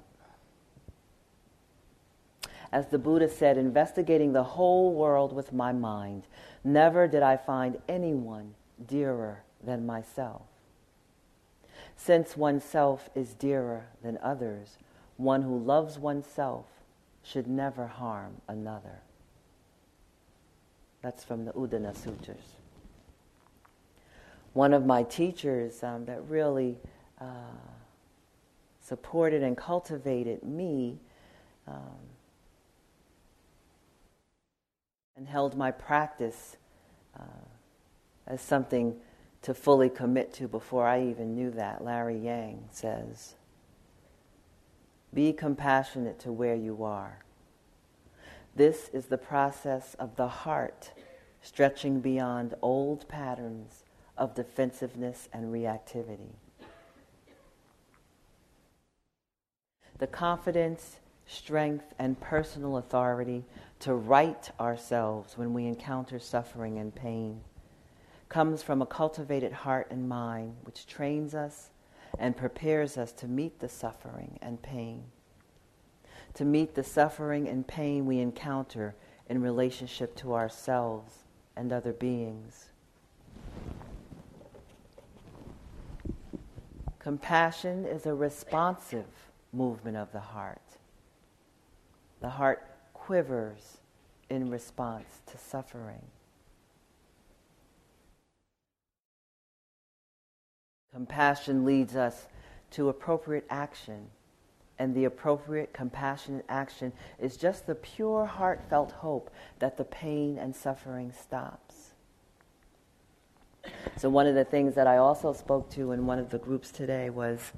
[2.72, 6.24] As the Buddha said, investigating the whole world with my mind,
[6.62, 8.54] never did I find anyone
[8.86, 10.42] dearer than myself.
[11.96, 14.78] Since oneself is dearer than others,
[15.16, 16.66] one who loves oneself
[17.22, 19.00] should never harm another.
[21.02, 22.56] That's from the Udana Sutras.
[24.52, 26.78] One of my teachers um, that really
[27.20, 27.24] uh,
[28.80, 30.98] supported and cultivated me
[31.66, 31.98] um,
[35.16, 36.56] and held my practice
[37.18, 37.22] uh,
[38.26, 38.96] as something
[39.42, 41.84] to fully commit to before I even knew that.
[41.84, 43.34] Larry Yang says,
[45.12, 47.24] Be compassionate to where you are.
[48.56, 50.92] This is the process of the heart
[51.42, 53.84] stretching beyond old patterns
[54.16, 56.32] of defensiveness and reactivity.
[59.98, 63.44] The confidence strength, and personal authority
[63.80, 67.40] to right ourselves when we encounter suffering and pain
[68.34, 71.70] comes from a cultivated heart and mind which trains us
[72.18, 75.04] and prepares us to meet the suffering and pain.
[76.34, 78.96] To meet the suffering and pain we encounter
[79.28, 81.18] in relationship to ourselves
[81.54, 82.70] and other beings.
[86.98, 90.78] Compassion is a responsive movement of the heart.
[92.20, 93.78] The heart quivers
[94.28, 96.02] in response to suffering.
[100.94, 102.26] Compassion leads us
[102.70, 104.06] to appropriate action,
[104.78, 110.54] and the appropriate compassionate action is just the pure heartfelt hope that the pain and
[110.54, 111.90] suffering stops.
[113.96, 116.70] So, one of the things that I also spoke to in one of the groups
[116.70, 117.52] today was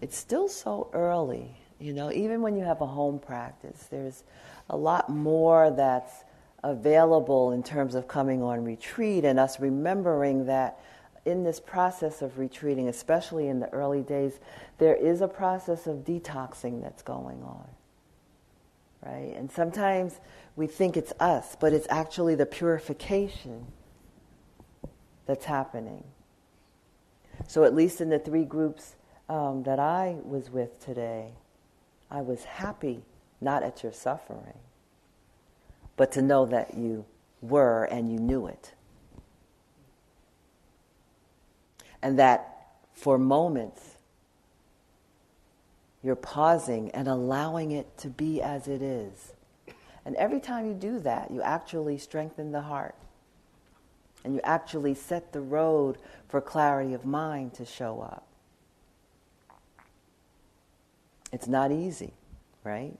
[0.00, 4.24] it's still so early you know, even when you have a home practice, there's
[4.70, 6.24] a lot more that's
[6.64, 10.80] available in terms of coming on retreat and us remembering that
[11.26, 14.38] in this process of retreating, especially in the early days,
[14.78, 17.66] there is a process of detoxing that's going on.
[19.04, 19.34] Right?
[19.36, 20.20] And sometimes
[20.54, 23.66] we think it's us, but it's actually the purification
[25.26, 26.04] that's happening.
[27.48, 28.94] So, at least in the three groups
[29.28, 31.32] um, that I was with today,
[32.10, 33.02] I was happy
[33.40, 34.58] not at your suffering,
[35.96, 37.04] but to know that you
[37.42, 38.72] were and you knew it.
[42.06, 43.96] And that for moments,
[46.04, 49.32] you're pausing and allowing it to be as it is.
[50.04, 52.94] And every time you do that, you actually strengthen the heart.
[54.22, 55.98] And you actually set the road
[56.28, 58.24] for clarity of mind to show up.
[61.32, 62.12] It's not easy,
[62.62, 62.96] right?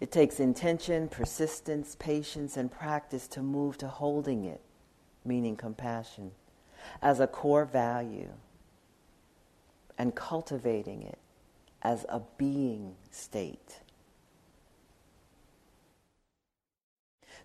[0.00, 4.60] It takes intention, persistence, patience, and practice to move to holding it,
[5.24, 6.32] meaning compassion,
[7.02, 8.30] as a core value
[9.96, 11.18] and cultivating it
[11.82, 13.80] as a being state.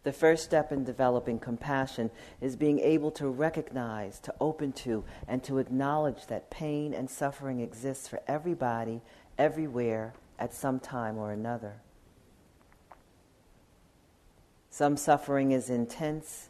[0.04, 2.10] The first step in developing compassion
[2.40, 7.60] is being able to recognize, to open to, and to acknowledge that pain and suffering
[7.60, 9.02] exists for everybody,
[9.38, 11.82] everywhere, at some time or another.
[14.70, 16.48] Some suffering is intense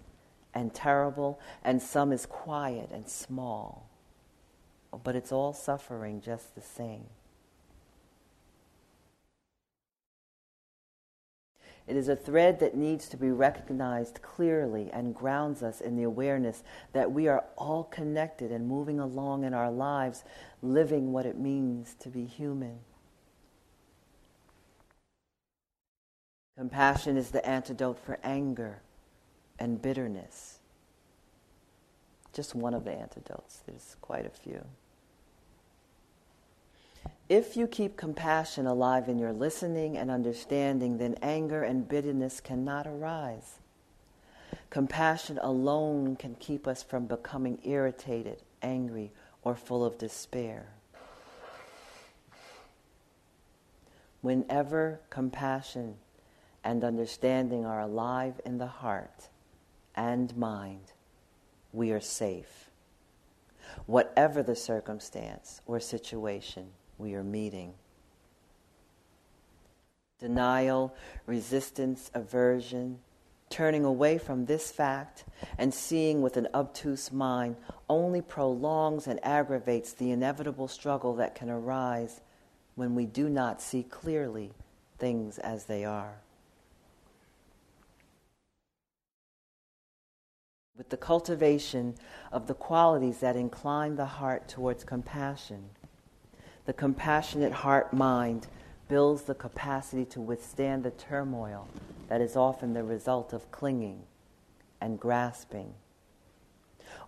[0.60, 3.90] and terrible, and some is quiet and small.
[5.04, 7.06] But it's all suffering just the same.
[11.88, 16.04] It is a thread that needs to be recognized clearly and grounds us in the
[16.04, 20.26] awareness that we are all connected and moving along in our lives,
[20.62, 22.80] living what it means to be human.
[26.58, 28.82] Compassion is the antidote for anger
[29.60, 30.60] and bitterness.
[32.34, 34.64] Just one of the antidotes, there's quite a few.
[37.28, 42.88] If you keep compassion alive in your listening and understanding, then anger and bitterness cannot
[42.88, 43.60] arise.
[44.70, 49.12] Compassion alone can keep us from becoming irritated, angry,
[49.44, 50.70] or full of despair.
[54.22, 55.96] Whenever compassion
[56.64, 59.30] and understanding are alive in the heart
[59.96, 60.94] and mind,
[61.74, 62.70] we are safe.
[63.86, 66.68] Whatever the circumstance or situation,
[66.98, 67.74] we are meeting.
[70.20, 70.94] Denial,
[71.26, 73.00] resistance, aversion,
[73.50, 75.26] turning away from this fact
[75.58, 77.56] and seeing with an obtuse mind
[77.90, 82.22] only prolongs and aggravates the inevitable struggle that can arise
[82.76, 84.52] when we do not see clearly
[84.98, 86.22] things as they are.
[90.80, 91.96] With the cultivation
[92.32, 95.72] of the qualities that incline the heart towards compassion,
[96.66, 98.48] the compassionate heart mind
[98.88, 101.68] builds the capacity to withstand the turmoil
[102.08, 104.04] that is often the result of clinging
[104.80, 105.74] and grasping.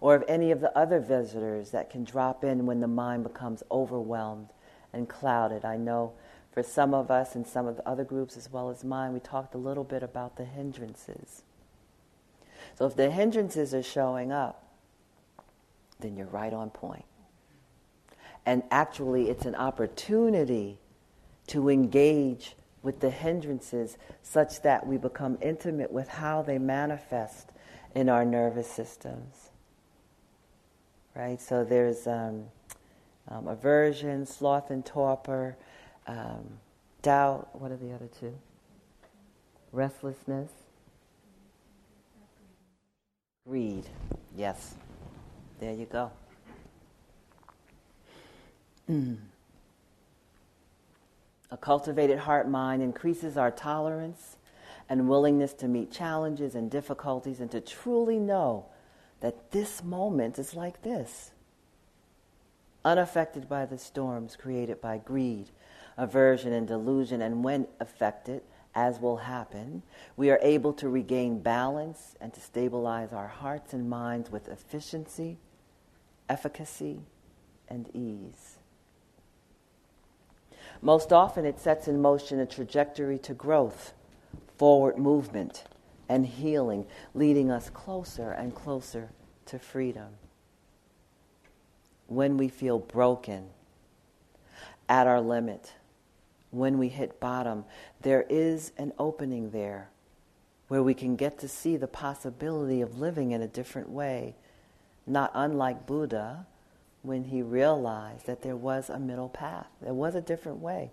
[0.02, 3.64] Or of any of the other visitors that can drop in when the mind becomes
[3.72, 4.50] overwhelmed
[4.92, 5.64] and clouded.
[5.64, 6.12] I know
[6.52, 9.22] for some of us and some of the other groups as well as mine, we
[9.22, 11.44] talked a little bit about the hindrances.
[12.76, 14.64] So if the hindrances are showing up,
[16.00, 17.06] then you're right on point.
[18.46, 20.80] And actually, it's an opportunity
[21.48, 27.52] to engage with the hindrances such that we become intimate with how they manifest
[27.94, 29.50] in our nervous systems.
[31.16, 31.40] Right?
[31.40, 32.46] So there's um,
[33.28, 35.58] um, aversion, sloth and torpor,
[36.08, 36.58] um,
[37.02, 37.50] doubt.
[37.54, 38.34] What are the other two?
[39.72, 40.50] Restlessness.
[43.48, 43.86] Greed.
[44.36, 44.76] Yes.
[45.60, 46.12] There you go.
[48.90, 49.18] Mm.
[51.50, 54.38] A cultivated heart mind increases our tolerance
[54.88, 58.66] and willingness to meet challenges and difficulties and to truly know
[59.22, 61.32] that this moment is like this.
[62.84, 65.50] Unaffected by the storms created by greed,
[65.98, 68.42] aversion, and delusion, and when affected,
[68.74, 69.84] as will happen,
[70.16, 75.38] we are able to regain balance and to stabilize our hearts and minds with efficiency,
[76.30, 77.02] efficacy,
[77.68, 78.58] and ease.
[80.82, 83.94] Most often, it sets in motion a trajectory to growth,
[84.58, 85.66] forward movement,
[86.08, 89.10] and healing, leading us closer and closer
[89.46, 90.10] to freedom.
[92.08, 93.50] When we feel broken,
[94.90, 95.74] at our limit,
[96.52, 97.66] when we hit bottom,
[98.02, 99.90] there is an opening there
[100.68, 104.36] where we can get to see the possibility of living in a different way,
[105.06, 106.46] not unlike Buddha
[107.02, 109.68] when he realized that there was a middle path.
[109.82, 110.92] There was a different way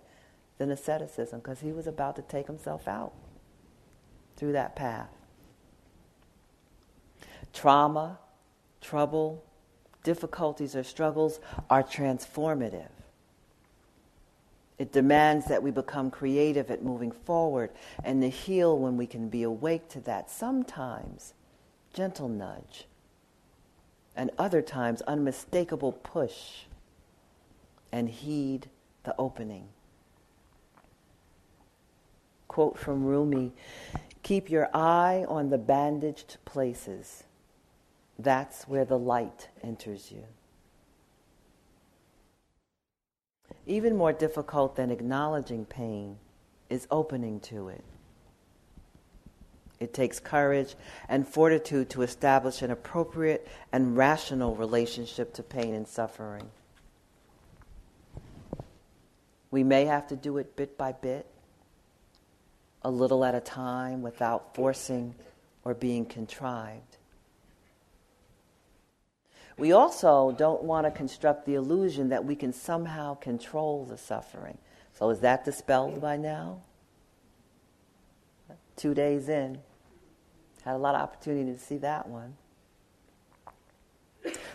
[0.57, 3.13] than asceticism because he was about to take himself out
[4.35, 5.09] through that path.
[7.53, 8.19] Trauma,
[8.81, 9.43] trouble,
[10.03, 11.39] difficulties, or struggles
[11.69, 12.89] are transformative.
[14.79, 17.71] It demands that we become creative at moving forward
[18.01, 20.31] and to heal when we can be awake to that.
[20.31, 21.33] Sometimes,
[21.93, 22.87] gentle nudge,
[24.15, 26.61] and other times, unmistakable push,
[27.91, 28.69] and heed
[29.03, 29.67] the opening.
[32.47, 33.51] Quote from Rumi
[34.23, 37.23] Keep your eye on the bandaged places.
[38.17, 40.23] That's where the light enters you.
[43.69, 46.17] Even more difficult than acknowledging pain
[46.71, 47.83] is opening to it.
[49.79, 50.73] It takes courage
[51.07, 56.49] and fortitude to establish an appropriate and rational relationship to pain and suffering.
[59.51, 61.27] We may have to do it bit by bit,
[62.81, 65.13] a little at a time, without forcing
[65.63, 66.88] or being contrived.
[69.59, 74.57] We also don't want to construct the illusion that we can somehow control the suffering.
[74.93, 76.61] So, is that dispelled by now?
[78.77, 79.59] Two days in.
[80.63, 82.37] Had a lot of opportunity to see that one.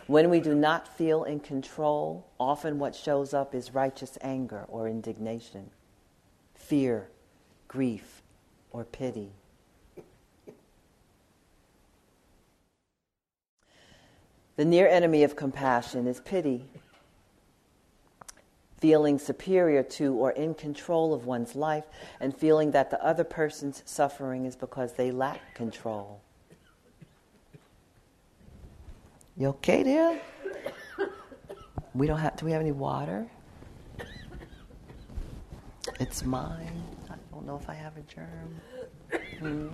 [0.06, 4.88] When we do not feel in control, often what shows up is righteous anger or
[4.88, 5.70] indignation,
[6.54, 7.10] fear,
[7.68, 8.22] grief,
[8.70, 9.32] or pity.
[14.56, 16.64] The near enemy of compassion is pity,
[18.78, 21.84] feeling superior to or in control of one's life,
[22.20, 26.20] and feeling that the other person's suffering is because they lack control.
[29.36, 30.20] You okay there?
[31.94, 32.36] We don't have.
[32.36, 33.26] Do we have any water?
[36.00, 36.82] It's mine.
[37.10, 38.60] I don't know if I have a germ.
[39.38, 39.68] Hmm.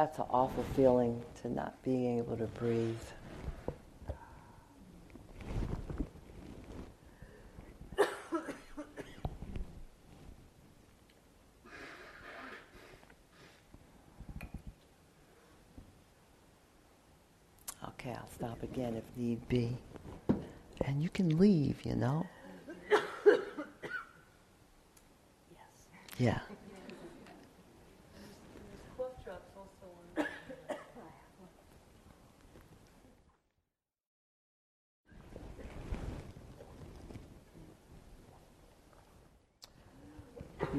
[0.00, 2.96] That's an awful feeling to not being able to breathe.
[17.88, 19.76] Okay, I'll stop again if need be.
[20.86, 22.24] And you can leave, you know?
[22.90, 23.44] yes.
[26.16, 26.38] Yeah.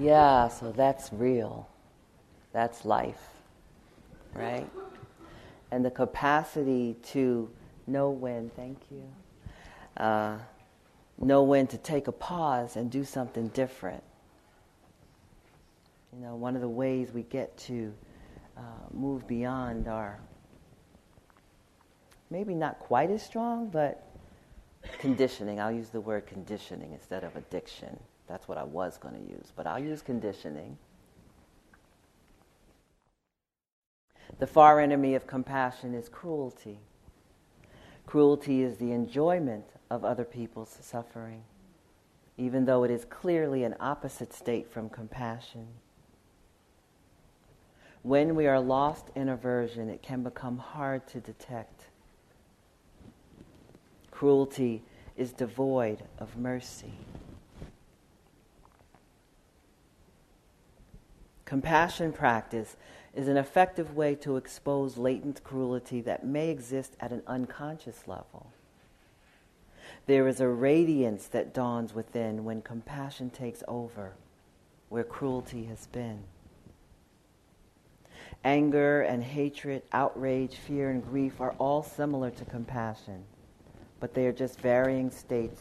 [0.01, 1.69] Yeah, so that's real.
[2.53, 3.21] That's life,
[4.33, 4.67] right?
[5.69, 7.51] And the capacity to
[7.85, 9.03] know when, thank you,
[9.97, 10.39] uh,
[11.19, 14.01] know when to take a pause and do something different.
[16.11, 17.93] You know, one of the ways we get to
[18.57, 20.19] uh, move beyond our,
[22.31, 24.07] maybe not quite as strong, but
[24.97, 25.59] conditioning.
[25.59, 27.99] I'll use the word conditioning instead of addiction
[28.32, 30.77] that's what I was going to use, but I'll use conditioning.
[34.39, 36.79] The far enemy of compassion is cruelty.
[38.05, 41.43] Cruelty is the enjoyment of other people's suffering,
[42.38, 45.67] even though it is clearly an opposite state from compassion.
[48.01, 51.88] When we are lost in aversion, it can become hard to detect.
[54.09, 54.84] Cruelty
[55.17, 56.93] is devoid of mercy.
[61.51, 62.77] Compassion practice
[63.13, 68.53] is an effective way to expose latent cruelty that may exist at an unconscious level.
[70.05, 74.13] There is a radiance that dawns within when compassion takes over
[74.87, 76.23] where cruelty has been.
[78.45, 83.25] Anger and hatred, outrage, fear, and grief are all similar to compassion,
[83.99, 85.59] but they are just varying states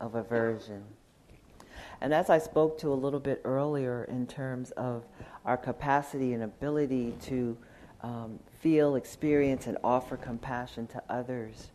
[0.00, 0.82] of aversion.
[2.00, 5.04] And as I spoke to a little bit earlier in terms of
[5.44, 7.56] our capacity and ability to
[8.02, 11.70] um, feel, experience, and offer compassion to others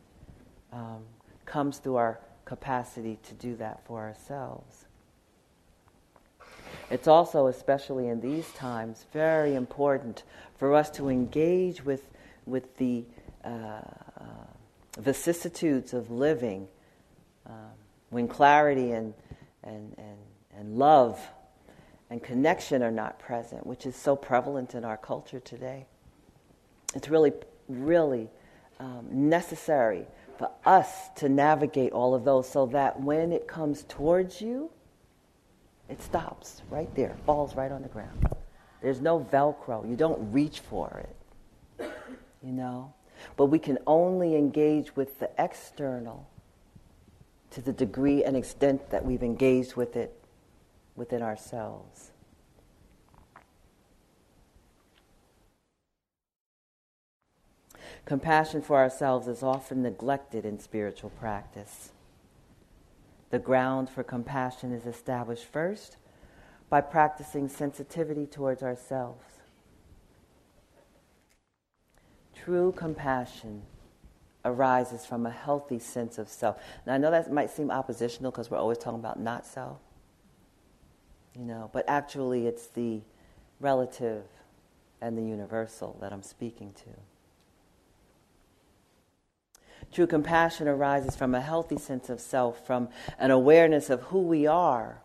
[0.74, 1.04] um,
[1.46, 4.86] comes through our capacity to do that for ourselves.
[6.90, 10.24] It's also, especially in these times, very important
[10.58, 12.08] for us to engage with,
[12.46, 13.04] with the
[13.44, 13.82] uh, uh,
[15.00, 16.68] vicissitudes of living
[17.48, 17.54] um,
[18.10, 19.14] when clarity and
[19.66, 20.18] and, and,
[20.58, 21.20] and love
[22.10, 25.86] and connection are not present, which is so prevalent in our culture today.
[26.94, 27.34] It's really,
[27.68, 28.30] really
[28.80, 30.06] um, necessary
[30.38, 34.70] for us to navigate all of those so that when it comes towards you,
[35.90, 38.28] it stops right there, falls right on the ground.
[38.82, 39.88] There's no Velcro.
[39.90, 41.06] You don't reach for
[41.80, 41.92] it,
[42.44, 42.94] you know?
[43.38, 46.28] But we can only engage with the external
[47.56, 50.14] to the degree and extent that we've engaged with it
[50.94, 52.12] within ourselves.
[58.04, 61.92] Compassion for ourselves is often neglected in spiritual practice.
[63.30, 65.96] The ground for compassion is established first
[66.70, 69.24] by practicing sensitivity towards ourselves.
[72.36, 73.62] True compassion
[74.46, 76.58] arises from a healthy sense of self.
[76.86, 79.80] Now, I know that might seem oppositional because we're always talking about not self,
[81.36, 83.02] you know, but actually it's the
[83.60, 84.24] relative
[85.02, 86.90] and the universal that I'm speaking to.
[89.92, 94.46] True compassion arises from a healthy sense of self, from an awareness of who we
[94.46, 95.02] are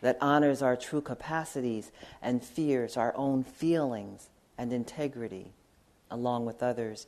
[0.00, 1.92] that honors our true capacities
[2.22, 5.52] and fears our own feelings and integrity
[6.10, 7.06] along with others.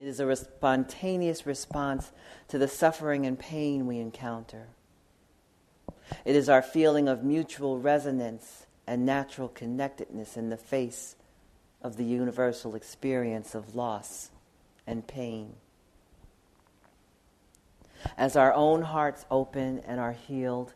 [0.00, 2.10] It is a spontaneous response
[2.48, 4.68] to the suffering and pain we encounter.
[6.24, 11.16] It is our feeling of mutual resonance and natural connectedness in the face
[11.82, 14.30] of the universal experience of loss
[14.86, 15.54] and pain.
[18.16, 20.72] As our own hearts open and are healed,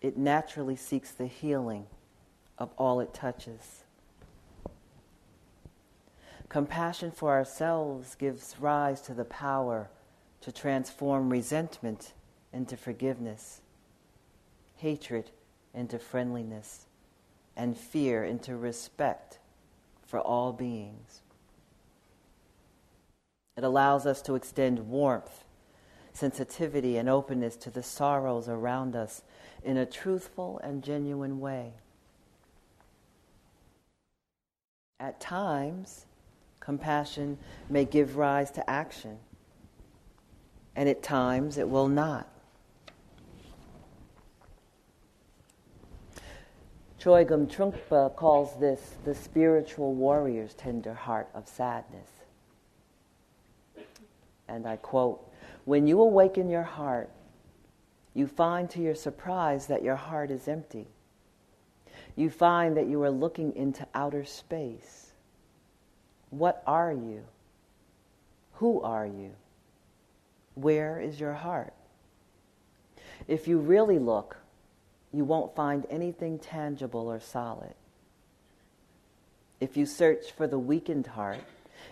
[0.00, 1.86] it naturally seeks the healing
[2.58, 3.79] of all it touches.
[6.50, 9.88] Compassion for ourselves gives rise to the power
[10.40, 12.12] to transform resentment
[12.52, 13.60] into forgiveness,
[14.76, 15.30] hatred
[15.72, 16.86] into friendliness,
[17.56, 19.38] and fear into respect
[20.04, 21.20] for all beings.
[23.56, 25.44] It allows us to extend warmth,
[26.12, 29.22] sensitivity, and openness to the sorrows around us
[29.62, 31.74] in a truthful and genuine way.
[34.98, 36.06] At times,
[36.70, 37.36] compassion
[37.68, 39.18] may give rise to action,
[40.76, 42.28] and at times it will not.
[47.00, 52.08] Chogyam Trungpa calls this the spiritual warrior's tender heart of sadness.
[54.46, 55.28] And I quote
[55.64, 57.10] When you awaken your heart,
[58.14, 60.86] you find to your surprise that your heart is empty.
[62.14, 64.99] You find that you are looking into outer space.
[66.30, 67.24] What are you?
[68.54, 69.32] Who are you?
[70.54, 71.72] Where is your heart?
[73.26, 74.36] If you really look,
[75.12, 77.74] you won't find anything tangible or solid.
[79.60, 81.44] If you search for the weakened heart,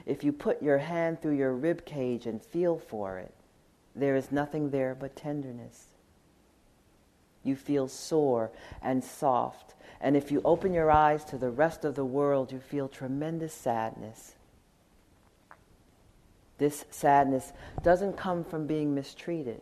[0.07, 3.35] if you put your hand through your rib cage and feel for it,
[3.95, 5.87] there is nothing there but tenderness.
[7.43, 8.51] You feel sore
[8.83, 12.61] and soft, and if you open your eyes to the rest of the world, you
[12.61, 14.35] feel tremendous sadness.
[16.59, 19.61] This sadness doesn't come from being mistreated.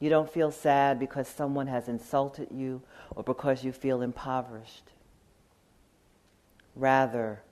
[0.00, 2.82] You don't feel sad because someone has insulted you
[3.14, 4.90] or because you feel impoverished.
[6.76, 7.42] Rather,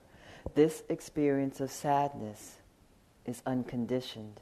[0.55, 2.57] this experience of sadness
[3.25, 4.41] is unconditioned.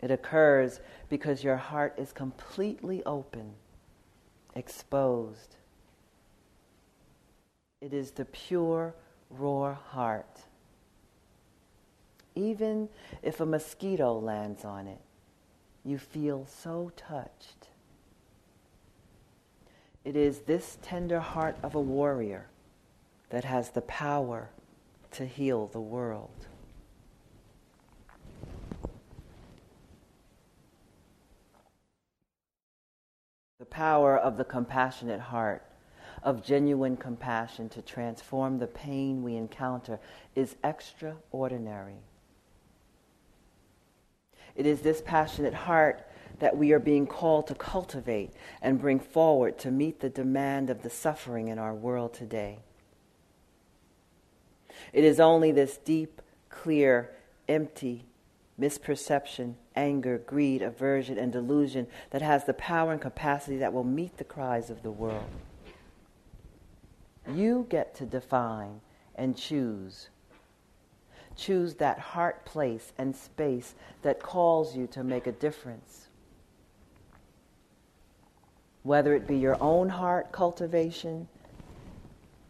[0.00, 3.54] It occurs because your heart is completely open,
[4.58, 5.56] exposed.
[7.80, 8.94] It is the pure,
[9.30, 10.40] raw heart.
[12.34, 12.88] Even
[13.22, 15.00] if a mosquito lands on it,
[15.84, 17.68] you feel so touched.
[20.04, 22.46] It is this tender heart of a warrior
[23.30, 24.50] that has the power
[25.12, 26.46] to heal the world.
[33.57, 35.62] The power of the compassionate heart,
[36.22, 39.98] of genuine compassion to transform the pain we encounter,
[40.34, 41.98] is extraordinary.
[44.54, 46.04] It is this passionate heart
[46.40, 50.82] that we are being called to cultivate and bring forward to meet the demand of
[50.82, 52.58] the suffering in our world today.
[54.92, 57.10] It is only this deep, clear,
[57.48, 58.04] empty
[58.60, 64.16] misperception, anger, greed, aversion, and delusion that has the power and capacity that will meet
[64.16, 65.30] the cries of the world.
[67.32, 68.80] You get to define
[69.14, 70.08] and choose
[71.38, 76.08] choose that heart place and space that calls you to make a difference.
[78.82, 81.28] Whether it be your own heart cultivation,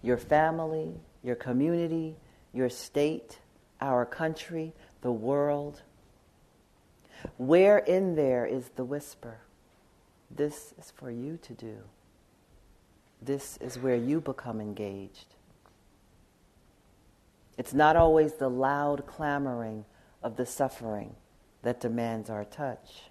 [0.02, 2.16] your family, your community,
[2.52, 3.38] your state,
[3.80, 5.82] our country, the world.
[7.36, 9.38] Where in there is the whisper?
[10.30, 11.78] This is for you to do.
[13.20, 15.34] This is where you become engaged.
[17.56, 19.84] It's not always the loud clamoring
[20.22, 21.16] of the suffering
[21.62, 23.10] that demands our touch.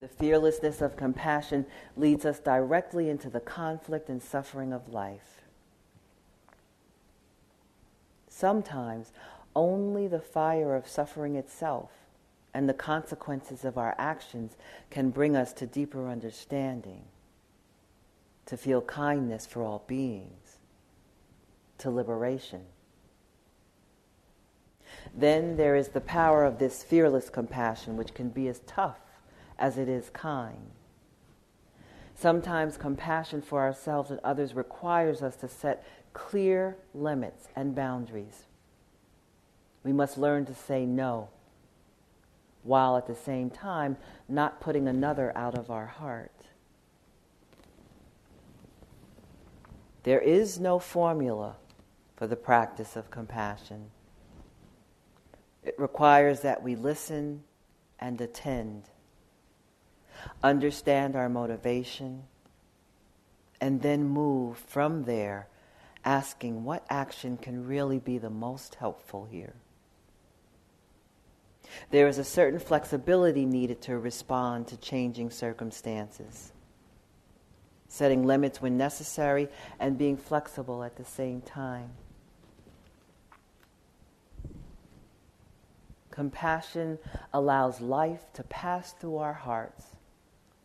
[0.00, 1.64] The fearlessness of compassion
[1.96, 5.42] leads us directly into the conflict and suffering of life.
[8.28, 9.12] Sometimes
[9.54, 11.90] only the fire of suffering itself
[12.54, 14.56] and the consequences of our actions
[14.90, 17.04] can bring us to deeper understanding,
[18.46, 20.58] to feel kindness for all beings,
[21.78, 22.62] to liberation.
[25.14, 29.00] Then there is the power of this fearless compassion, which can be as tough
[29.58, 30.70] as it is kind.
[32.14, 38.44] Sometimes compassion for ourselves and others requires us to set clear limits and boundaries.
[39.84, 41.28] We must learn to say no,
[42.62, 43.96] while at the same time
[44.28, 46.32] not putting another out of our heart.
[50.04, 51.56] There is no formula
[52.16, 53.90] for the practice of compassion.
[55.62, 57.44] It requires that we listen
[58.00, 58.84] and attend,
[60.42, 62.24] understand our motivation,
[63.60, 65.48] and then move from there
[66.04, 69.54] asking what action can really be the most helpful here.
[71.90, 76.52] There is a certain flexibility needed to respond to changing circumstances,
[77.88, 79.48] setting limits when necessary
[79.78, 81.90] and being flexible at the same time.
[86.10, 86.98] Compassion
[87.32, 89.96] allows life to pass through our hearts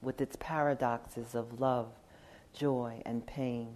[0.01, 1.87] with its paradoxes of love,
[2.53, 3.75] joy, and pain.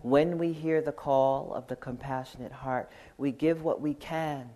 [0.00, 4.50] When we hear the call of the compassionate heart, we give what we can.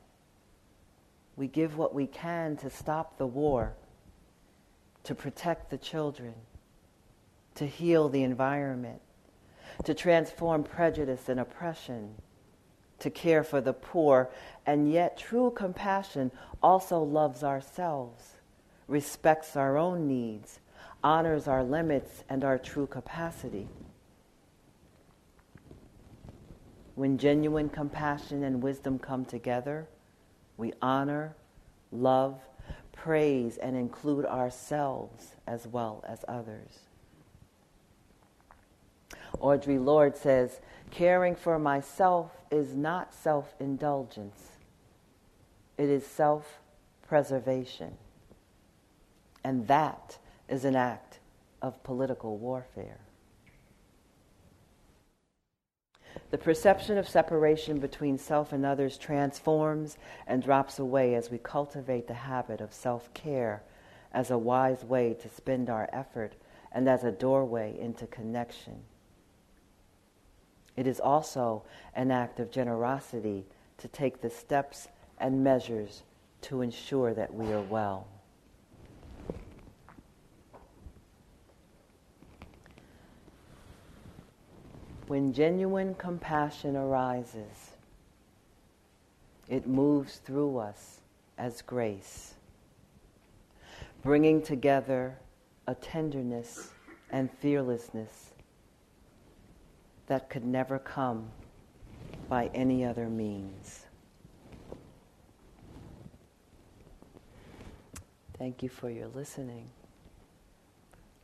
[1.37, 3.75] We give what we can to stop the war,
[5.05, 6.35] to protect the children,
[7.57, 9.03] to heal the environment,
[9.85, 12.15] to transform prejudice and oppression,
[13.01, 14.31] to care for the poor,
[14.65, 16.31] and yet true compassion
[16.63, 18.37] also loves ourselves,
[18.89, 20.61] respects our own needs,
[21.05, 23.69] honors our limits and our true capacity.
[26.95, 29.87] When genuine compassion and wisdom come together,
[30.57, 31.37] we honor,
[31.93, 32.41] love,
[32.93, 36.81] praise, and include ourselves as well as others.
[39.41, 44.53] Audre Lorde says, caring for myself is not self indulgence,
[45.77, 46.61] it is self
[47.07, 47.97] preservation.
[49.45, 51.21] And that is an act
[51.63, 52.99] of political warfare.
[56.31, 59.97] The perception of separation between self and others transforms
[60.27, 63.63] and drops away as we cultivate the habit of self care
[64.13, 66.35] as a wise way to spend our effort
[66.73, 68.83] and as a doorway into connection.
[70.77, 71.63] It is also
[71.95, 73.47] an act of generosity
[73.79, 74.89] to take the steps
[75.19, 76.03] and measures
[76.43, 78.09] to ensure that we are well.
[85.07, 87.71] When genuine compassion arises,
[89.49, 91.01] it moves through us
[91.39, 92.35] as grace,
[94.03, 95.17] bringing together
[95.69, 96.71] a tenderness
[97.11, 98.33] and fearlessness
[100.09, 101.31] that could never come
[102.29, 103.87] by any other means.
[108.39, 109.71] Thank you for your listening.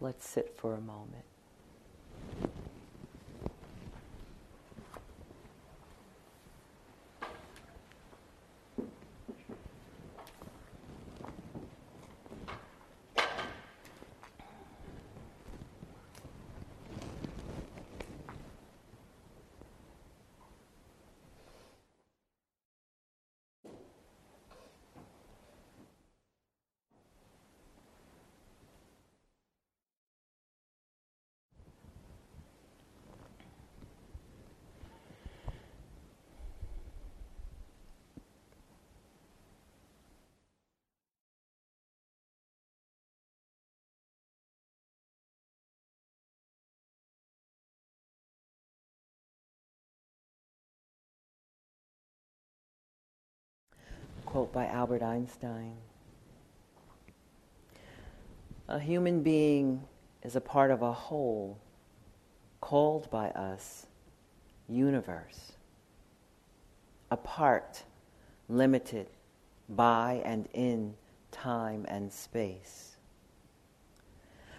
[0.01, 1.32] Let's sit for a moment.
[54.33, 55.77] Quote by Albert Einstein.
[58.67, 59.83] A human being
[60.23, 61.59] is a part of a whole
[62.59, 63.89] called by us
[64.71, 65.53] universe.
[67.11, 67.83] A part
[68.49, 69.09] limited
[69.69, 70.95] by and in
[71.31, 72.97] time and space.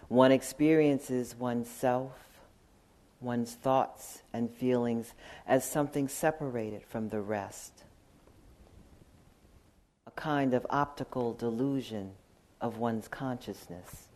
[0.07, 2.11] One experiences oneself,
[3.19, 5.15] one's thoughts and feelings
[5.47, 7.72] as something separated from the rest.
[10.15, 12.11] Kind of optical delusion
[12.61, 14.07] of one's consciousness.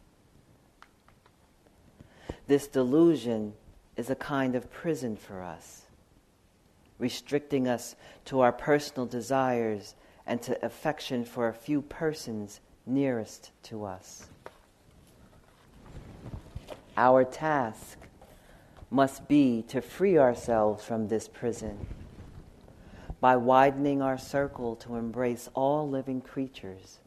[2.47, 3.53] This delusion
[3.97, 5.83] is a kind of prison for us,
[6.97, 7.95] restricting us
[8.25, 9.95] to our personal desires
[10.25, 14.27] and to affection for a few persons nearest to us.
[16.95, 17.97] Our task
[18.89, 21.85] must be to free ourselves from this prison
[23.19, 26.99] by widening our circle to embrace all living creatures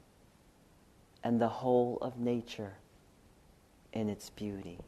[1.22, 2.74] and the whole of nature
[3.92, 4.78] in its beauty.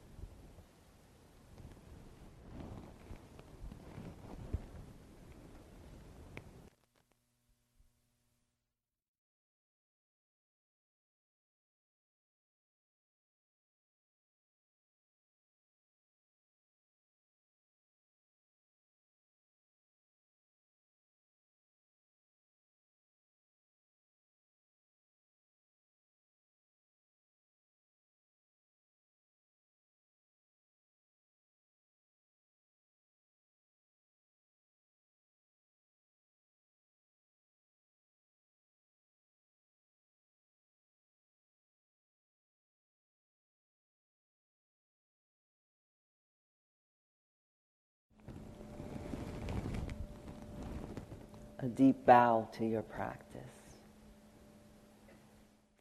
[51.63, 53.41] A deep bow to your practice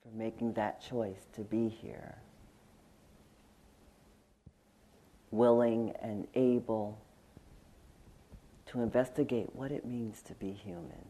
[0.03, 2.17] for making that choice to be here,
[5.32, 6.99] willing and able
[8.67, 11.05] to investigate what it means to be human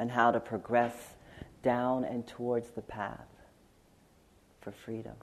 [0.00, 1.14] and how to progress
[1.62, 3.28] down and towards the path
[4.60, 5.14] for freedom.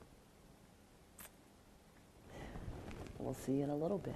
[3.17, 4.15] We'll see you in a little bit.